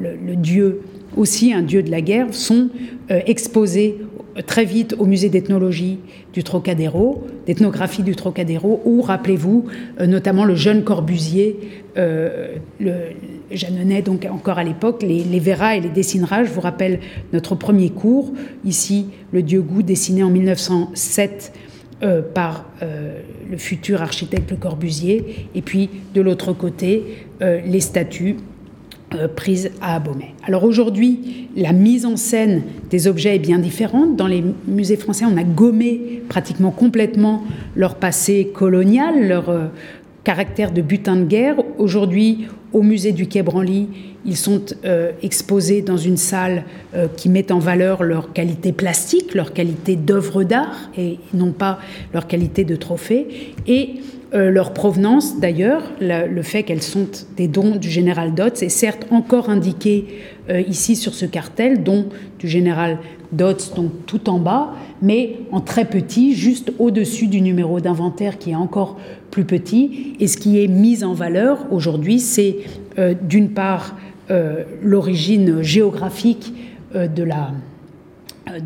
[0.00, 0.82] le, dieu
[1.16, 2.68] aussi un dieu de la guerre sont
[3.08, 3.98] exposés
[4.46, 5.98] très vite au musée d'ethnologie
[6.32, 9.66] du Trocadéro, d'ethnographie du Trocadéro, où, rappelez-vous,
[10.00, 11.58] euh, notamment le jeune Corbusier,
[11.98, 12.92] euh, le,
[14.02, 17.00] donc encore à l'époque, les, les verras et les dessinerages Je vous rappelle
[17.32, 18.32] notre premier cours,
[18.64, 21.52] ici, le dieu Gou, dessiné en 1907
[22.02, 22.64] euh, par
[23.50, 28.36] le futur architecte Corbusier, et puis de l'autre côté, les statues
[29.14, 30.34] euh, prise à Abomey.
[30.44, 34.16] Alors aujourd'hui, la mise en scène des objets est bien différente.
[34.16, 37.44] Dans les musées français, on a gommé pratiquement complètement
[37.76, 39.66] leur passé colonial, leur euh,
[40.24, 41.56] caractère de butin de guerre.
[41.78, 43.88] Aujourd'hui, au musée du Quai Branly,
[44.24, 46.64] ils sont euh, exposés dans une salle
[47.16, 51.80] qui met en valeur leur qualité plastique, leur qualité d'œuvre d'art et non pas
[52.14, 53.54] leur qualité de trophée.
[53.66, 53.96] Et
[54.34, 57.06] euh, leur provenance, d'ailleurs, le fait qu'elles sont
[57.36, 60.06] des dons du général Dodds est certes encore indiqué
[60.48, 62.06] euh, ici sur ce cartel, don
[62.38, 62.98] du général
[63.32, 64.72] Dodds, donc tout en bas,
[65.02, 68.98] mais en très petit, juste au-dessus du numéro d'inventaire qui est encore
[69.30, 70.16] plus petit.
[70.18, 72.56] Et ce qui est mis en valeur aujourd'hui, c'est
[72.98, 73.96] euh, d'une part
[74.82, 76.54] l'origine géographique
[76.94, 77.50] de la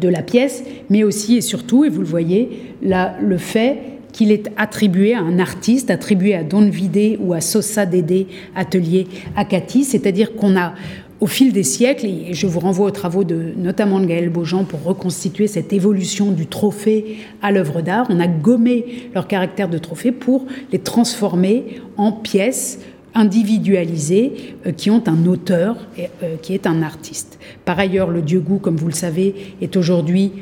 [0.00, 4.50] de la pièce, mais aussi et surtout, et vous le voyez, le fait qu'il est
[4.56, 9.06] attribué à un artiste, attribué à Don Vidé ou à Sosa Dédé, atelier
[9.36, 10.72] Akati, c'est-à-dire qu'on a
[11.20, 14.64] au fil des siècles, et je vous renvoie aux travaux de notamment de Gaël Beaujean
[14.64, 19.76] pour reconstituer cette évolution du trophée à l'œuvre d'art, on a gommé leur caractère de
[19.76, 22.78] trophée pour les transformer en pièces
[23.14, 24.32] individualisées
[24.66, 27.38] euh, qui ont un auteur euh, qui est un artiste.
[27.66, 30.32] Par ailleurs, le Dieu Goût, comme vous le savez, est aujourd'hui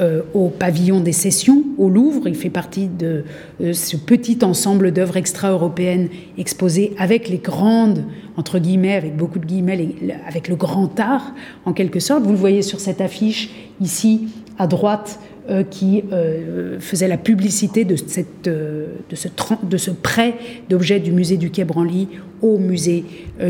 [0.00, 2.28] euh, au pavillon des sessions au Louvre.
[2.28, 3.24] Il fait partie de
[3.62, 8.04] euh, ce petit ensemble d'œuvres extra-européennes exposées avec les grandes,
[8.36, 9.94] entre guillemets, avec beaucoup de guillemets,
[10.28, 11.32] avec le grand art
[11.64, 12.24] en quelque sorte.
[12.24, 14.28] Vous le voyez sur cette affiche ici
[14.58, 15.18] à droite
[15.48, 19.28] euh, qui euh, faisait la publicité de, cette, euh, de, ce,
[19.62, 20.34] de ce prêt
[20.68, 22.08] d'objets du musée du Quai Branly
[22.42, 23.04] au musée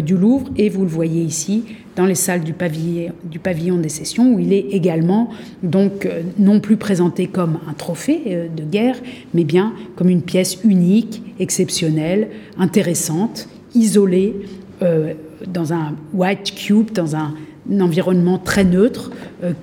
[0.04, 0.50] du Louvre.
[0.58, 1.64] Et vous le voyez ici,
[1.96, 5.30] dans les salles du pavillon, du pavillon des sessions, où il est également
[5.62, 6.06] donc
[6.38, 8.96] non plus présenté comme un trophée de guerre,
[9.34, 12.28] mais bien comme une pièce unique, exceptionnelle,
[12.58, 14.36] intéressante, isolée,
[14.80, 17.34] dans un white cube, dans un
[17.80, 19.10] environnement très neutre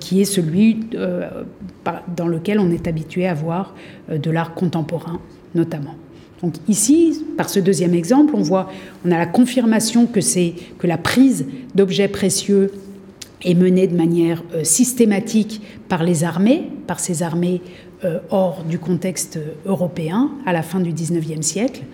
[0.00, 0.80] qui est celui
[2.16, 3.74] dans lequel on est habitué à voir
[4.10, 5.20] euh, de l'art contemporain
[5.54, 5.94] notamment.
[6.42, 8.70] Donc ici, par ce deuxième exemple, on voit,
[9.04, 12.72] on a la confirmation que c'est que la prise d'objets précieux
[13.42, 17.62] est menée de manière systématique par les armées, par ces armées
[18.30, 21.84] hors du contexte européen à la fin du XIXe siècle, euh,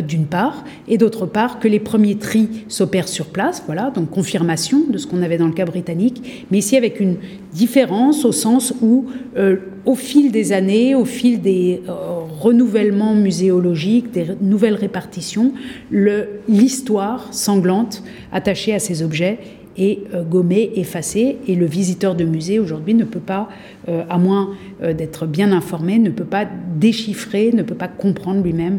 [0.00, 4.82] d'une part, et d'autre part que les premiers tris s'opèrent sur place, voilà, donc confirmation
[4.88, 7.16] de ce qu'on avait dans le cas britannique, mais ici avec une
[7.52, 11.92] différence au sens où, euh, au fil des années, au fil des euh,
[12.40, 15.52] renouvellements muséologiques, des nouvelles répartitions,
[15.90, 19.38] l'histoire sanglante attachée à ces objets
[19.76, 23.48] est gommée, effacée, et le visiteur de musée aujourd'hui ne peut pas,
[23.88, 28.78] à moins d'être bien informé, ne peut pas déchiffrer, ne peut pas comprendre lui-même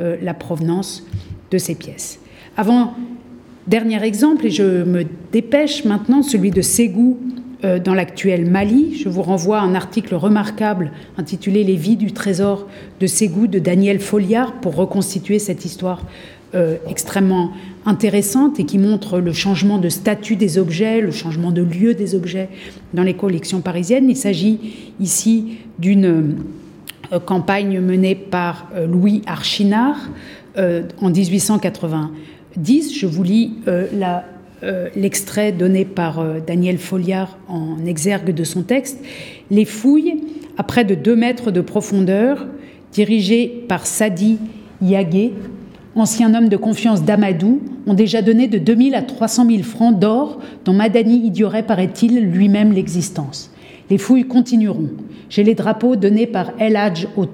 [0.00, 1.04] euh, la provenance
[1.50, 2.18] de ces pièces.
[2.56, 2.94] Avant,
[3.66, 7.18] dernier exemple, et je me dépêche maintenant, celui de Ségou
[7.64, 8.96] euh, dans l'actuel Mali.
[8.96, 12.66] Je vous renvoie à un article remarquable intitulé Les vies du trésor
[13.00, 16.02] de Ségou de Daniel Folliard pour reconstituer cette histoire
[16.54, 17.52] euh, extrêmement
[17.86, 22.14] intéressante et qui montre le changement de statut des objets, le changement de lieu des
[22.14, 22.50] objets
[22.94, 24.10] dans les collections parisiennes.
[24.10, 26.36] Il s'agit ici d'une
[27.24, 29.96] campagne menée par euh, Louis Archinard
[30.56, 32.12] euh, en 1890
[32.56, 32.98] 10.
[32.98, 33.52] Je vous lis
[34.94, 38.98] l'extrait donné par Daniel Folliard en exergue de son texte.
[39.50, 40.22] Les fouilles,
[40.56, 42.46] à près de 2 mètres de profondeur,
[42.92, 44.38] dirigées par Sadi
[44.80, 45.34] Yagé,
[45.94, 50.40] ancien homme de confiance d'Amadou, ont déjà donné de 2000 à 300 000 francs d'or
[50.64, 53.50] dont Madani ignorait, paraît-il, lui-même l'existence.
[53.90, 54.90] Les fouilles continueront.
[55.28, 57.26] J'ai les drapeaux donnés par El Hadj au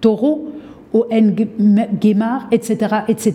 [0.00, 0.50] taureau,
[0.92, 3.34] au Nguemar, etc., etc.,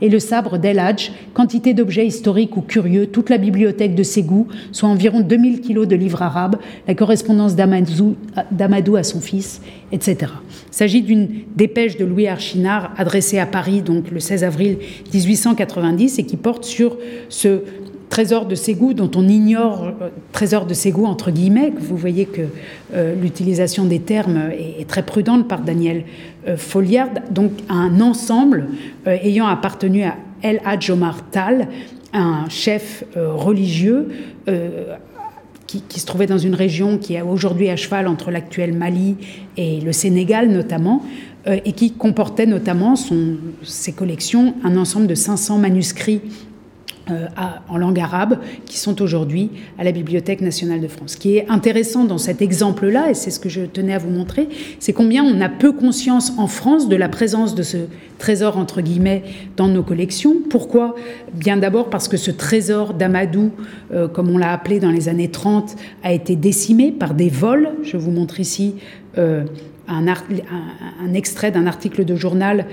[0.00, 4.46] et le sabre d'El Hadj, quantité d'objets historiques ou curieux, toute la bibliothèque de Ségou,
[4.72, 6.56] soit environ 2000 kilos de livres arabes,
[6.88, 9.60] la correspondance d'Amadou à son fils,
[9.92, 10.32] etc.
[10.70, 14.78] Il s'agit d'une dépêche de Louis Archinard adressée à Paris donc le 16 avril
[15.12, 16.96] 1890 et qui porte sur
[17.28, 17.60] ce
[18.08, 22.42] trésor de Ségou dont on ignore, euh, trésor de Ségou entre guillemets, vous voyez que
[22.94, 26.04] euh, l'utilisation des termes est, très prudente par Daniel
[26.46, 28.68] euh, Folliard, donc un ensemble
[29.06, 31.68] ayant appartenu à El Hadj Omar Tal,
[32.12, 34.08] un chef religieux
[35.66, 39.16] qui, se trouvait dans une région qui est aujourd'hui à cheval entre l'actuel Mali
[39.56, 41.02] et le Sénégal notamment,
[41.46, 42.94] et qui comportait notamment
[43.62, 46.20] ses collections un ensemble de 500 manuscrits
[47.08, 47.28] euh,
[47.68, 51.12] en langue arabe qui sont aujourd'hui à la Bibliothèque nationale de France.
[51.12, 54.10] Ce qui est intéressant dans cet exemple-là, et c'est ce que je tenais à vous
[54.10, 54.48] montrer,
[54.80, 57.76] c'est combien on a peu conscience en France de la présence de ce
[58.18, 59.22] trésor, entre guillemets,
[59.56, 60.34] dans nos collections.
[60.50, 60.96] Pourquoi?
[61.32, 63.52] Bien d'abord parce que ce trésor d'Amadou,
[63.92, 67.68] euh, comme on l'a appelé dans les années 30, a été décimé par des vols.
[67.84, 68.74] Je vous montre ici.
[69.16, 69.44] Euh,
[69.86, 72.66] un, un, extrait d'un article de journal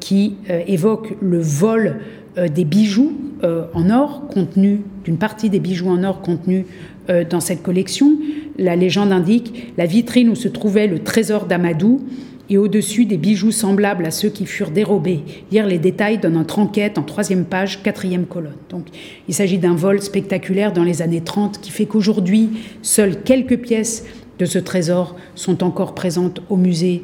[0.00, 2.00] qui évoque le vol
[2.38, 3.12] euh, des bijoux
[3.44, 6.64] euh, en or contenus, d'une partie des bijoux en or contenus
[7.10, 8.16] euh, dans cette collection.
[8.58, 12.00] La légende indique la vitrine où se trouvait le trésor d'Amadou
[12.48, 15.20] et au-dessus des bijoux semblables à ceux qui furent dérobés.
[15.50, 18.56] Lire les détails de notre enquête en troisième page, quatrième colonne.
[18.70, 18.86] Donc,
[19.28, 22.48] il s'agit d'un vol spectaculaire dans les années 30 qui fait qu'aujourd'hui,
[22.80, 24.06] seules quelques pièces
[24.38, 27.02] de ce trésor sont encore présentes au musée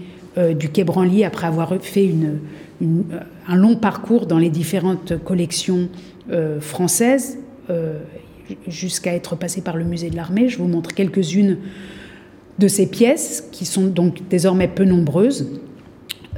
[0.58, 2.38] du Quai Branly après avoir fait une,
[2.80, 5.88] un long parcours dans les différentes collections
[6.30, 7.38] euh, françaises,
[7.70, 8.00] euh,
[8.66, 10.48] jusqu'à être passé par le musée de l'armée.
[10.48, 11.58] Je vous montre quelques-unes
[12.58, 15.50] de ces pièces, qui sont donc désormais peu nombreuses,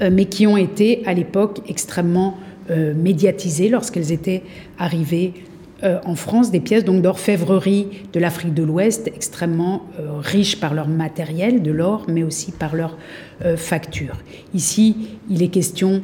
[0.01, 2.37] euh, mais qui ont été à l'époque extrêmement
[2.95, 4.45] médiatisées lorsqu'elles étaient
[4.79, 5.33] arrivées
[5.83, 10.89] euh, en France des pièces d'orfèvrerie de l'Afrique de l'Ouest extrêmement euh, riches par leur
[10.89, 12.99] matériel, de l'or, mais aussi par leur
[13.45, 14.19] euh, facture.
[14.53, 16.03] Ici, il est question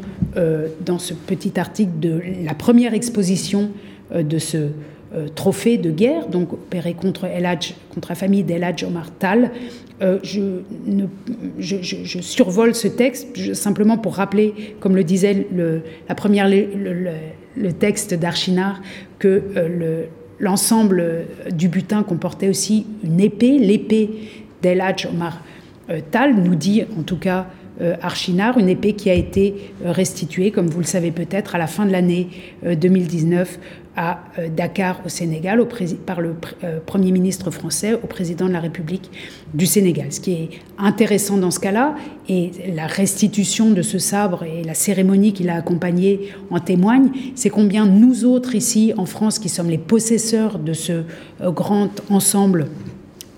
[0.84, 3.70] dans ce petit article de la première exposition
[4.14, 4.68] de ce
[5.34, 7.26] trophée de guerre, donc opéré contre,
[7.92, 9.50] contre la famille d'El Hadj Omar Tal.
[10.00, 10.60] je,
[12.20, 15.46] survole ce texte simplement pour rappeler, comme le disait
[16.08, 16.48] la première,
[17.78, 18.80] texte d'Archinard
[19.18, 20.04] que euh,
[20.38, 24.10] l'ensemble du butin comportait aussi une épée, l'épée
[24.62, 25.42] d'El Hadj Omar
[25.90, 27.42] euh, Tal, nous dit en tout cas euh,
[28.00, 31.84] Archinard, une épée qui a été restituée, comme vous le savez peut-être, à la fin
[31.84, 32.28] de l'année
[32.64, 33.58] 2019
[33.96, 35.66] à euh, Dakar au Sénégal
[36.04, 39.10] par le euh, Premier ministre français au président de la République
[39.54, 40.12] du Sénégal.
[40.12, 41.94] Ce qui est intéressant dans ce cas-là,
[42.28, 47.50] et la restitution de ce sabre et la cérémonie qui l'a accompagné en témoigne, c'est
[47.50, 51.04] combien nous autres ici en France, qui sommes les possesseurs de ce
[51.40, 52.66] euh, grand ensemble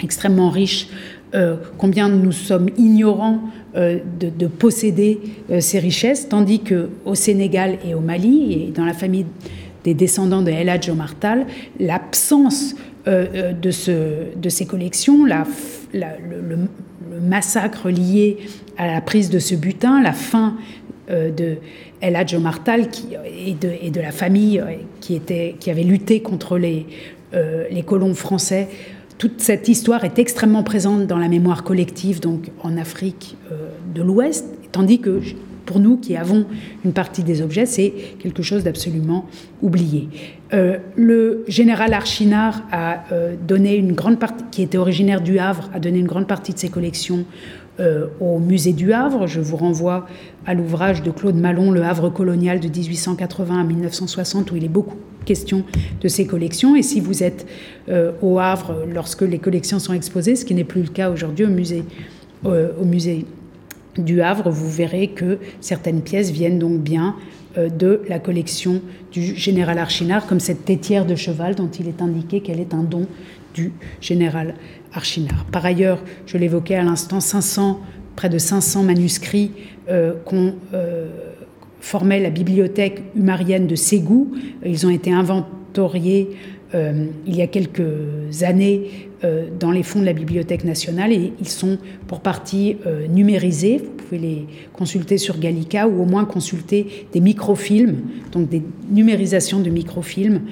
[0.00, 0.88] extrêmement riche,
[1.76, 3.40] combien nous sommes ignorants
[3.74, 4.00] de,
[4.30, 5.20] de, posséder
[5.60, 9.26] ces richesses, tandis que au Sénégal et au Mali, et dans la famille
[9.84, 11.14] des descendants de El Hadj Omar
[11.80, 12.74] l'absence
[13.06, 16.56] euh, euh, de, ce, de ces collections, le,
[17.22, 18.38] massacre lié
[18.76, 20.56] à la prise de ce butin, la fin
[21.10, 21.56] euh, de
[22.00, 22.36] El Hadj
[22.90, 23.06] qui,
[23.46, 23.54] et,
[23.90, 24.62] de, la famille
[25.00, 25.20] qui,
[25.70, 26.86] avait lutté contre les
[27.86, 28.68] colons français.
[29.18, 33.36] Toute cette histoire est extrêmement présente dans la mémoire collective, donc en Afrique
[33.94, 35.20] de l'Ouest, tandis que
[35.68, 36.46] pour nous qui avons
[36.82, 39.26] une partie des objets, c'est quelque chose d'absolument
[39.60, 40.08] oublié.
[40.54, 45.68] Euh, le général Archinard a euh, donné une grande partie, qui était originaire du Havre,
[45.74, 47.26] a donné une grande partie de ses collections
[47.80, 49.26] euh, au musée du Havre.
[49.26, 50.06] Je vous renvoie
[50.46, 54.68] à l'ouvrage de Claude Malon, Le Havre colonial de 1880 à 1960, où il est
[54.68, 55.64] beaucoup question
[56.00, 56.74] de ses collections.
[56.74, 57.46] Et si vous êtes
[58.22, 61.50] au Havre lorsque les collections sont exposées, ce qui n'est plus le cas aujourd'hui au
[61.50, 61.84] musée,
[62.44, 63.26] au musée
[63.98, 67.16] du Havre, vous verrez que certaines pièces viennent donc bien
[67.56, 72.02] euh, de la collection du général Archinard, comme cette tétière de cheval dont il est
[72.02, 73.06] indiqué qu'elle est un don
[73.54, 74.54] du général
[75.52, 77.80] Par ailleurs, je l'évoquais à l'instant, 500,
[78.16, 79.52] près de 500 manuscrits
[79.88, 80.14] euh,
[80.74, 81.06] euh,
[81.80, 84.32] formait la bibliothèque humarienne de Ségou.
[84.64, 86.30] Ils ont été inventoriés
[86.74, 91.32] euh, il y a quelques années euh, dans les fonds de la Bibliothèque nationale et
[91.40, 92.76] ils sont pour partie
[93.08, 93.78] numérisés.
[93.78, 97.98] Vous pouvez les consulter sur Gallica ou au moins consulter des microfilms,
[98.32, 100.42] donc des numérisations de microfilms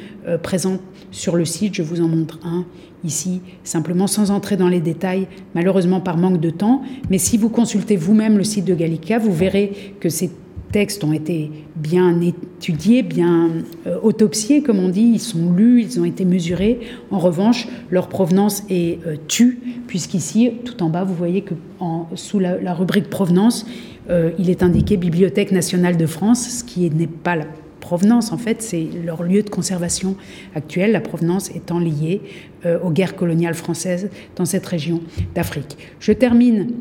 [0.43, 0.78] présents
[1.11, 1.74] sur le site.
[1.74, 2.64] Je vous en montre un
[3.05, 6.82] ici, simplement sans entrer dans les détails, malheureusement par manque de temps.
[7.11, 10.30] Mais si vous consultez vous-même le site de Gallica, vous verrez que c'est
[10.72, 13.51] textes ont été bien étudiés, bien
[13.86, 16.80] euh, autopsiés, comme on dit, ils sont lus, ils ont été mesurés.
[17.11, 21.55] En revanche, leur provenance est euh, tue, puisqu'ici, tout en bas, vous voyez que
[22.14, 23.66] sous la, rubrique provenance,
[24.11, 27.47] euh, il est indiqué Bibliothèque nationale de France, ce qui n'est pas la
[27.80, 30.16] provenance, en fait, c'est leur lieu de conservation
[30.54, 32.20] actuel, la provenance étant liée
[32.82, 35.00] aux guerres coloniales françaises dans cette région
[35.34, 35.76] d'Afrique.
[36.00, 36.72] Je termine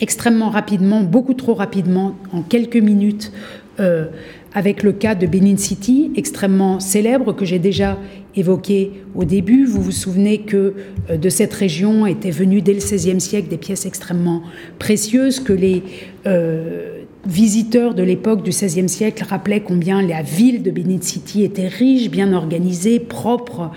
[0.00, 3.32] extrêmement rapidement, beaucoup trop rapidement, en quelques minutes,
[3.78, 4.06] euh,
[4.52, 7.96] avec le cas de Benin City, extrêmement célèbre, que j'ai déjà
[8.34, 9.64] évoqué au début.
[9.64, 10.74] Vous vous souvenez que
[11.08, 14.42] euh, de cette région étaient venues dès le XVIe siècle des pièces extrêmement
[14.78, 15.82] précieuses, que les
[16.26, 21.68] euh, visiteurs de l'époque du XVIe siècle rappelaient combien la ville de Benin City était
[21.68, 23.70] riche, bien organisée, propre,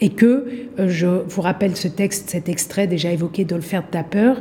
[0.00, 0.46] et que,
[0.78, 4.34] euh, je vous rappelle ce texte, cet extrait déjà évoqué d'Olfert Tapper,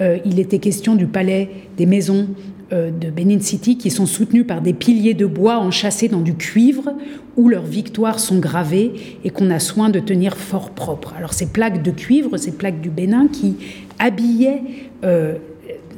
[0.00, 2.28] euh, il était question du palais des maisons
[2.72, 6.34] euh, de Benin City qui sont soutenus par des piliers de bois enchâssés dans du
[6.34, 6.92] cuivre
[7.36, 8.92] où leurs victoires sont gravées
[9.24, 11.14] et qu'on a soin de tenir fort propre.
[11.16, 13.56] Alors ces plaques de cuivre, ces plaques du Bénin qui
[13.98, 14.62] habillaient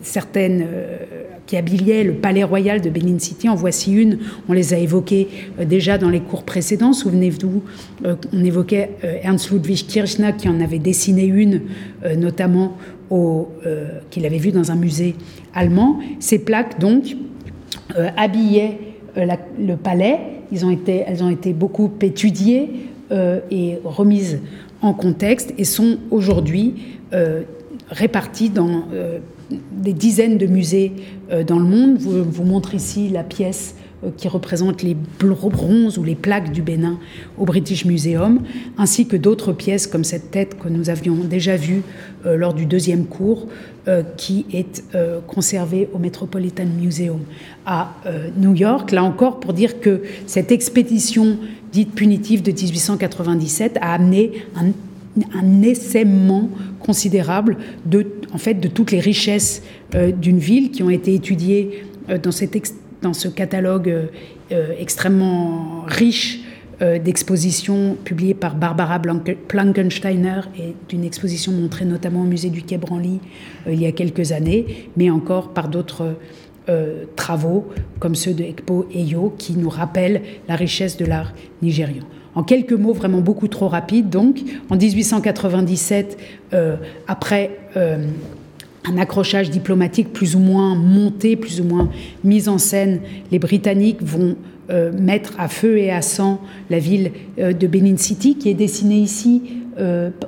[0.03, 0.67] certaines
[1.47, 3.49] qui habillaient le palais royal de Benin City.
[3.49, 5.29] En voici une, on les a évoquées
[5.61, 6.93] euh, déjà dans les cours précédents.
[6.93, 7.63] Souvenez-vous,
[8.05, 11.63] euh, on évoquait euh, Ernst Ludwig Kirchner qui en avait dessiné une,
[12.17, 12.77] notamment
[14.11, 15.15] qu'il avait vue dans un musée
[15.53, 15.99] allemand.
[16.19, 17.15] Ces plaques, donc,
[18.17, 18.79] habillaient
[19.15, 20.19] le palais.
[20.51, 22.71] Elles ont été beaucoup étudiées
[23.11, 24.41] et remises
[24.81, 26.97] en contexte et sont aujourd'hui
[27.91, 28.85] réparties dans
[29.73, 30.93] des dizaines de musées
[31.31, 31.99] euh, dans le monde.
[31.99, 33.75] Vous, vous montre ici la pièce
[34.05, 36.99] euh, qui représente les bronzes ou les plaques du Bénin
[37.39, 38.41] au British Museum,
[38.79, 41.83] ainsi que d'autres pièces comme cette tête que nous avions déjà vue
[42.27, 43.49] euh, lors du deuxième cours,
[44.17, 44.85] qui est
[45.27, 47.19] conservée au Metropolitan Museum
[47.67, 47.97] à
[48.37, 48.93] New York.
[48.93, 51.37] Là encore, pour dire que cette expédition
[51.73, 54.71] dite punitive de 1897 a amené un
[55.35, 56.49] un essaimement
[56.81, 59.63] considérable de, en fait, de toutes les richesses
[59.95, 64.09] euh, d'une ville qui ont été étudiées euh, dans, ce catalogue
[64.53, 66.41] euh, extrêmement riche
[67.05, 69.01] d'expositions publiées par Barbara
[69.47, 73.21] Plankensteiner et d'une exposition montrée notamment au musée du Quai Branly
[73.69, 76.17] il y a quelques années, mais encore par d'autres
[77.15, 77.69] travaux
[78.01, 82.03] comme ceux de Ekpo Eyo qui nous rappellent la richesse de l'art nigérian.
[82.35, 86.19] En quelques mots, vraiment beaucoup trop rapide, donc, en 1897,
[86.55, 86.77] euh,
[87.07, 88.07] après euh,
[88.85, 91.91] un accrochage diplomatique plus ou moins monté, plus ou moins
[92.25, 94.37] mis en scène, les Britanniques vont
[94.71, 98.99] euh, mettre à feu et à sang la ville de Benin City, qui est dessinée
[98.99, 99.43] ici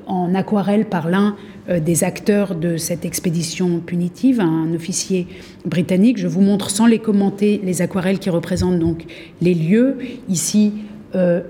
[0.06, 1.36] en aquarelle par l'un
[1.68, 5.26] des acteurs de cette expédition punitive, un officier
[5.66, 6.16] britannique.
[6.16, 9.04] Je vous montre sans les commenter les aquarelles qui représentent donc
[9.42, 9.98] les lieux.
[10.30, 10.72] Ici,
[11.14, 11.42] euh,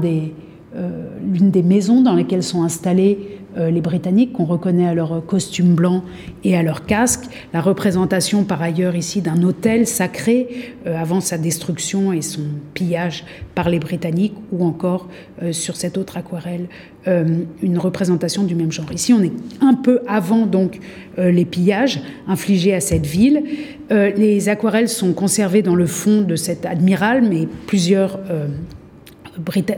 [0.00, 0.34] des,
[0.76, 0.88] euh,
[1.22, 5.74] l'une des maisons dans lesquelles sont installés euh, les Britanniques, qu'on reconnaît à leur costume
[5.74, 6.02] blanc
[6.42, 7.24] et à leur casque.
[7.52, 12.42] La représentation, par ailleurs, ici d'un hôtel sacré avant sa destruction et son
[12.74, 13.24] pillage
[13.54, 15.08] par les Britanniques, ou encore
[15.52, 16.66] sur cette autre aquarelle,
[17.06, 18.92] une représentation du même genre.
[18.92, 20.80] Ici, on est un peu avant donc
[21.16, 23.44] les pillages infligés à cette ville.
[23.90, 28.18] les aquarelles sont conservées dans le fond de cet admiral, mais plusieurs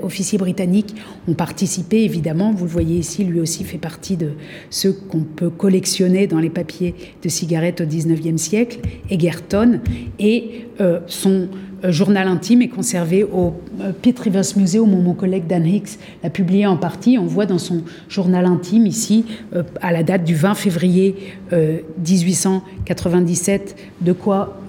[0.02, 0.94] officiers britanniques
[1.28, 2.52] ont participé, évidemment.
[2.52, 4.32] Vous le voyez ici, lui aussi fait partie de
[4.70, 8.80] ceux qu'on peut collectionner dans les papiers de cigarettes au 19e siècle,
[9.10, 9.80] Egerton,
[10.18, 11.48] et euh, son
[11.84, 15.98] euh, journal intime est conservé au euh, Pitt Rivers Museum où mon collègue Dan Hicks
[16.22, 17.16] l'a publié en partie.
[17.18, 19.24] On voit dans son journal intime ici,
[19.80, 21.16] à la date du 20 février
[21.52, 24.60] 1897, de quoi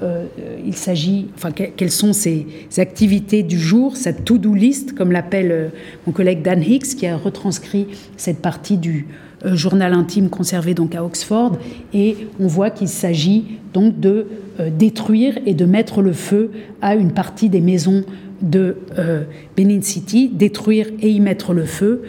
[0.65, 2.47] il s'agit, enfin quelles sont ses
[2.77, 5.71] activités du jour, sa to-do list, comme l'appelle
[6.05, 7.87] mon collègue Dan Hicks, qui a retranscrit
[8.17, 9.07] cette partie du
[9.45, 11.57] journal intime conservé donc à Oxford.
[11.93, 14.27] Et on voit qu'il s'agit donc de
[14.59, 18.03] euh, détruire et de mettre le feu à une partie des maisons
[18.41, 19.23] de euh,
[19.55, 22.03] Benin City, détruire et y mettre le feu,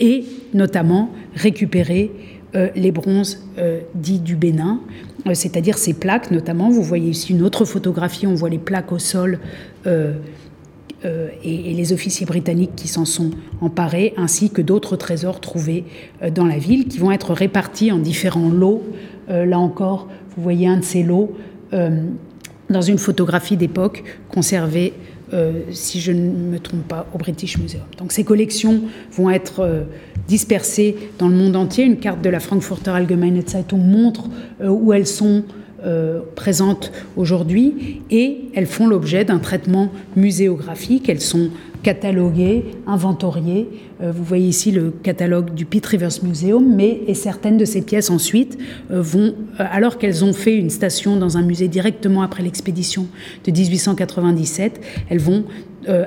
[0.00, 2.10] et notamment récupérer
[2.76, 3.44] les bronzes
[3.96, 4.80] dits du Bénin,
[5.32, 6.70] c'est-à-dire ces plaques notamment.
[6.70, 9.40] Vous voyez ici une autre photographie, on voit les plaques au sol
[11.04, 13.30] euh, et, les officiers britanniques qui s'en sont
[13.60, 15.84] emparés, ainsi que d'autres trésors trouvés
[16.22, 18.82] euh, dans la ville, qui vont être répartis en différents lots.
[19.28, 21.34] Euh, là encore, vous voyez un de ces lots
[22.70, 24.92] dans une photographie d'époque conservée,
[25.72, 27.82] si je ne me trompe pas, au British Museum.
[27.98, 29.84] Donc ces collections vont être
[30.28, 31.84] dispersées dans le monde entier.
[31.84, 34.28] Une carte de la Frankfurter Allgemeine Zeitung montre
[34.64, 35.42] où elles sont
[35.86, 41.10] euh, présentes aujourd'hui et elles font l'objet d'un traitement muséographique.
[41.10, 41.50] Elles sont
[41.82, 43.68] cataloguées, inventoriées.
[44.00, 47.82] Euh, vous voyez ici le catalogue du Pitt Rivers Museum, mais et certaines de ces
[47.82, 48.56] pièces ensuite
[48.90, 53.06] euh, vont, alors qu'elles ont fait une station dans un musée directement après l'expédition
[53.44, 54.80] de 1897,
[55.10, 55.44] elles vont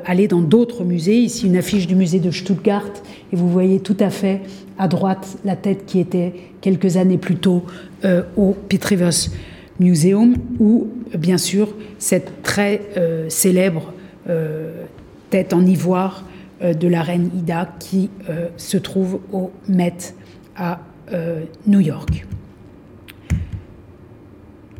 [0.05, 1.19] aller dans d'autres musées.
[1.19, 2.89] Ici, une affiche du musée de Stuttgart,
[3.31, 4.41] et vous voyez tout à fait
[4.79, 7.61] à droite la tête qui était quelques années plus tôt
[8.35, 9.29] au Pitt Rivers
[9.79, 13.93] Museum, ou bien sûr cette très euh, célèbre
[14.29, 14.71] euh,
[15.29, 16.23] tête en ivoire
[16.61, 18.09] euh, de la reine Ida qui
[18.57, 19.97] se trouve au Met
[20.55, 20.79] à
[21.65, 22.25] New York.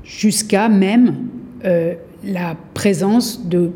[0.03, 1.15] Jusqu'à même
[1.63, 3.71] la présence de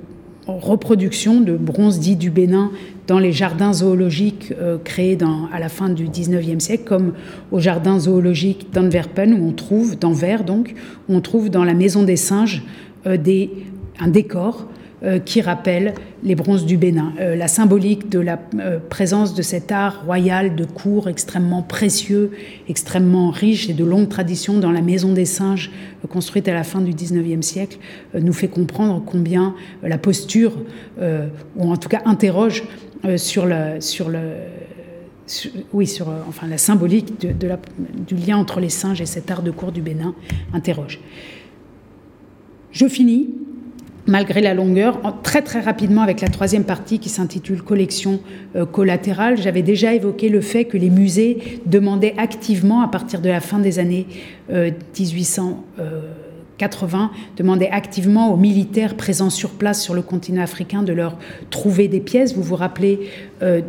[0.47, 2.71] reproduction de bronze dit du Bénin
[3.07, 5.17] dans les jardins zoologiques euh, créés
[5.53, 7.13] à la fin du 19e siècle, comme
[7.51, 10.73] au jardin zoologique d'Antwerpen, où on trouve, d'Anvers donc,
[11.09, 12.63] où on trouve dans la maison des singes
[13.05, 13.17] euh,
[13.99, 14.67] un décor
[15.03, 15.93] euh, qui rappelle
[16.23, 17.13] les bronzes du Bénin.
[17.17, 22.29] la symbolique de la présence de cet art royal de cour extrêmement précieux,
[22.69, 25.71] extrêmement riche et de longue tradition dans la maison des singes
[26.07, 27.79] construite à la fin du 19e siècle
[28.13, 30.53] nous fait comprendre combien la posture,
[30.99, 32.63] ou en tout cas interroge
[33.17, 34.19] sur, le, sur, le,
[35.73, 39.51] oui, sur euh, enfin, la symbolique du lien entre les singes et cet art de
[39.51, 40.13] cour du Bénin
[40.53, 40.99] interroge.
[42.71, 43.29] Je finis,
[44.07, 48.19] malgré la longueur, très très rapidement avec la troisième partie qui s'intitule Collection
[48.55, 49.37] euh, collatérale.
[49.37, 53.59] J'avais déjà évoqué le fait que les musées demandaient activement, à partir de la fin
[53.59, 54.07] des années
[54.49, 55.63] 1800,
[56.61, 61.17] 80 demandait activement aux militaires présents sur place sur le continent africain de leur
[61.49, 62.35] trouver des pièces.
[62.35, 62.99] Vous vous rappelez
[63.41, 63.61] euh,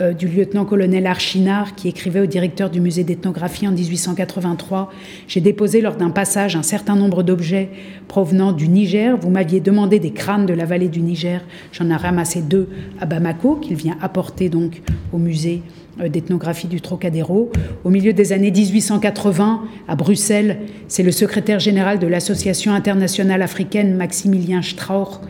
[0.00, 4.92] euh, du lieutenant-colonel Archinard qui écrivait au directeur du musée d'ethnographie en 1883
[5.26, 7.70] J'ai déposé lors d'un passage un certain nombre d'objets
[8.06, 9.16] provenant du Niger.
[9.20, 11.40] Vous m'aviez demandé des crânes de la vallée du Niger.
[11.72, 12.68] J'en ai ramassé deux
[13.00, 14.80] à Bamako qu'il vient apporter donc
[15.12, 15.60] au musée
[15.98, 17.50] d'ethnographie du Trocadéro.
[17.84, 23.96] Au milieu des années 1880, à Bruxelles, c'est le secrétaire général de l'Association internationale africaine,
[23.96, 25.20] Maximilien Strauch,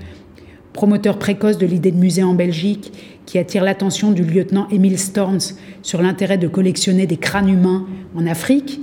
[0.73, 2.93] promoteur précoce de l'idée de musée en Belgique,
[3.25, 7.87] qui attire l'attention du lieutenant Emile Storms sur l'intérêt de collectionner des crânes humains
[8.17, 8.81] en Afrique.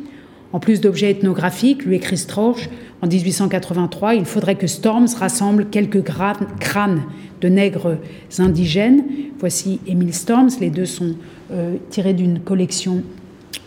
[0.54, 2.70] En plus d'objets ethnographiques, lui écrit Strauch,
[3.02, 7.02] en 1883, il faudrait que Storms rassemble quelques crânes
[7.42, 7.98] de nègres
[8.38, 9.04] indigènes.
[9.40, 11.16] Voici Emile Storms, les deux sont
[11.52, 13.04] euh, tirés d'une collection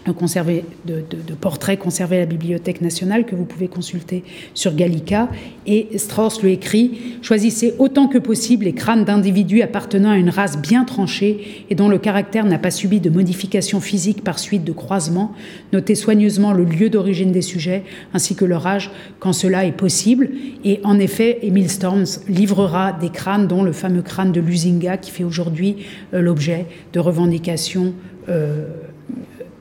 [0.07, 4.23] de, portraits conservés à la Bibliothèque nationale que vous pouvez consulter
[4.55, 5.29] sur Gallica.
[5.67, 10.59] Et Strauss lui écrit Choisissez autant que possible les crânes d'individus appartenant à une race
[10.59, 14.73] bien tranchée et dont le caractère n'a pas subi de modifications physiques par suite de
[14.73, 15.33] croisements.
[15.73, 17.85] Notez soigneusement le lieu d'origine des sujets
[18.15, 20.31] ainsi que leur âge quand cela est possible.
[20.65, 25.11] Et en effet, Emile Storms livrera des crânes, dont le fameux crâne de Lusinga qui
[25.11, 25.77] fait aujourd'hui
[26.15, 27.95] euh, l'objet de revendications.
[28.29, 28.67] Euh,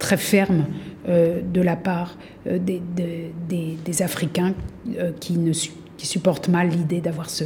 [0.06, 0.66] très ferme
[1.10, 2.16] euh, de la part
[2.48, 4.54] euh, des, Africains
[5.00, 5.52] euh, qui, ne,
[5.98, 7.46] supportent mal l'idée d'avoir ce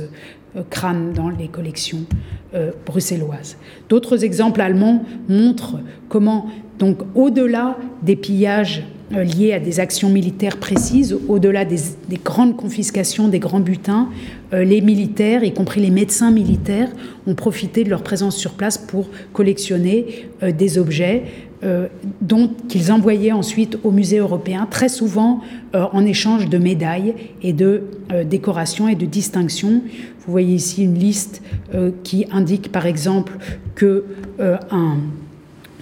[0.69, 2.03] crâne dans les collections
[2.85, 3.55] bruxelloises.
[3.87, 5.79] D'autres exemples allemands montrent
[6.09, 6.47] comment,
[6.79, 11.77] donc, au-delà des pillages liés à des actions militaires précises, au-delà des,
[12.25, 14.09] grandes confiscations, des grands butins,
[14.51, 16.89] les militaires, y compris les médecins militaires,
[17.27, 21.23] ont profité de leur présence sur place pour collectionner des objets
[21.61, 21.87] euh,
[22.69, 25.41] qu'ils envoyaient ensuite au musée européen, très souvent
[25.75, 27.83] euh, en échange de médailles et de
[28.13, 29.81] euh, décorations et de distinctions.
[30.25, 31.41] Vous voyez ici une liste
[32.03, 33.37] qui indique par exemple
[33.75, 34.05] que
[34.39, 34.97] un,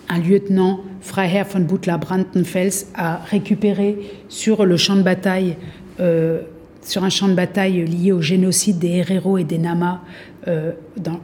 [0.10, 3.98] un, lieutenant, Freiherr von Butler Brandenfels, a récupéré
[4.30, 5.58] sur le champ de bataille
[6.82, 10.02] sur un champ de bataille lié au génocide des Herero et des Nama
[10.46, 11.20] dans,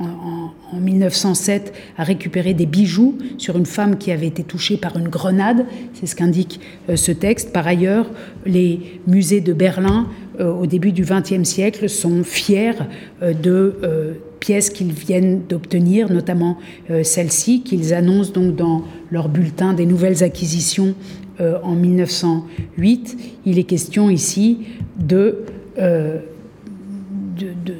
[0.00, 5.08] en, 1907 a récupéré des bijoux sur une femme qui avait été touchée par une
[5.08, 5.64] grenade.
[5.94, 7.52] C'est ce qu'indique euh, ce texte.
[7.52, 8.10] Par ailleurs,
[8.46, 10.06] les musées de Berlin,
[10.40, 12.74] euh, au début du XXe siècle, sont fiers
[13.22, 16.58] euh, de pièces qu'ils viennent d'obtenir, notamment
[17.02, 20.94] celle-ci, qu'ils annoncent donc dans leur bulletin des nouvelles acquisitions
[21.40, 23.18] en 1908.
[23.46, 24.58] Il est question ici
[24.96, 25.44] de,
[25.76, 26.20] de,
[27.36, 27.74] de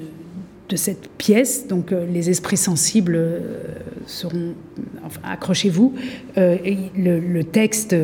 [0.69, 1.67] de cette pièce.
[1.67, 3.41] Donc euh, les esprits sensibles euh,
[4.07, 4.55] seront,
[5.05, 5.95] enfin, accrochez-vous,
[6.37, 6.57] euh,
[6.97, 7.97] le, texte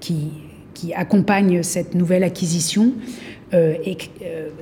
[0.00, 0.28] qui,
[0.74, 2.92] qui, accompagne cette nouvelle acquisition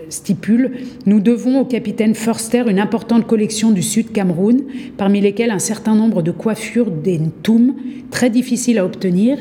[0.09, 0.71] stipule
[1.07, 4.63] Nous devons au capitaine Forster une importante collection du Sud Cameroun,
[4.97, 7.75] parmi lesquelles un certain nombre de coiffures des Ntoum,
[8.13, 9.39] très difficiles à obtenir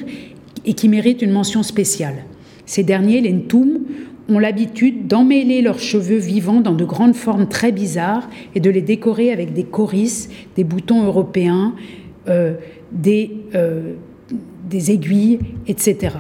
[0.66, 2.26] et qui méritent une mention spéciale.
[2.66, 3.82] Ces derniers, les Ntoum,
[4.30, 8.82] ont l'habitude d'emmêler leurs cheveux vivants dans de grandes formes très bizarres et de les
[8.82, 11.76] décorer avec des corisses, des boutons européens,
[12.28, 12.54] euh,
[12.92, 13.94] des, euh,
[14.70, 16.16] des aiguilles, etc.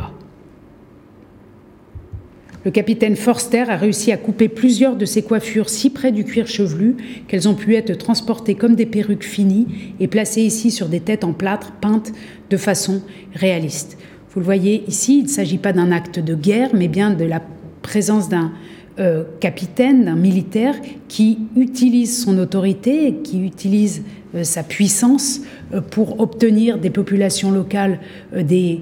[2.64, 6.48] Le capitaine Forster a réussi à couper plusieurs de ces coiffures si près du cuir
[6.48, 6.95] chevelu
[7.27, 9.68] qu'elles ont pu être transportées comme des perruques finies
[9.99, 12.11] et placées ici sur des têtes en plâtre peintes
[12.49, 13.03] de façon
[13.36, 13.99] réaliste.
[14.32, 17.23] Vous le voyez ici, il ne s'agit pas d'un acte de guerre, mais bien de
[17.23, 17.40] la
[17.86, 18.52] présence d'un
[18.98, 20.74] euh, capitaine, d'un militaire
[21.07, 24.02] qui utilise son autorité, qui utilise
[24.34, 25.41] euh, sa puissance
[25.74, 27.99] euh, pour obtenir des populations locales
[28.36, 28.82] des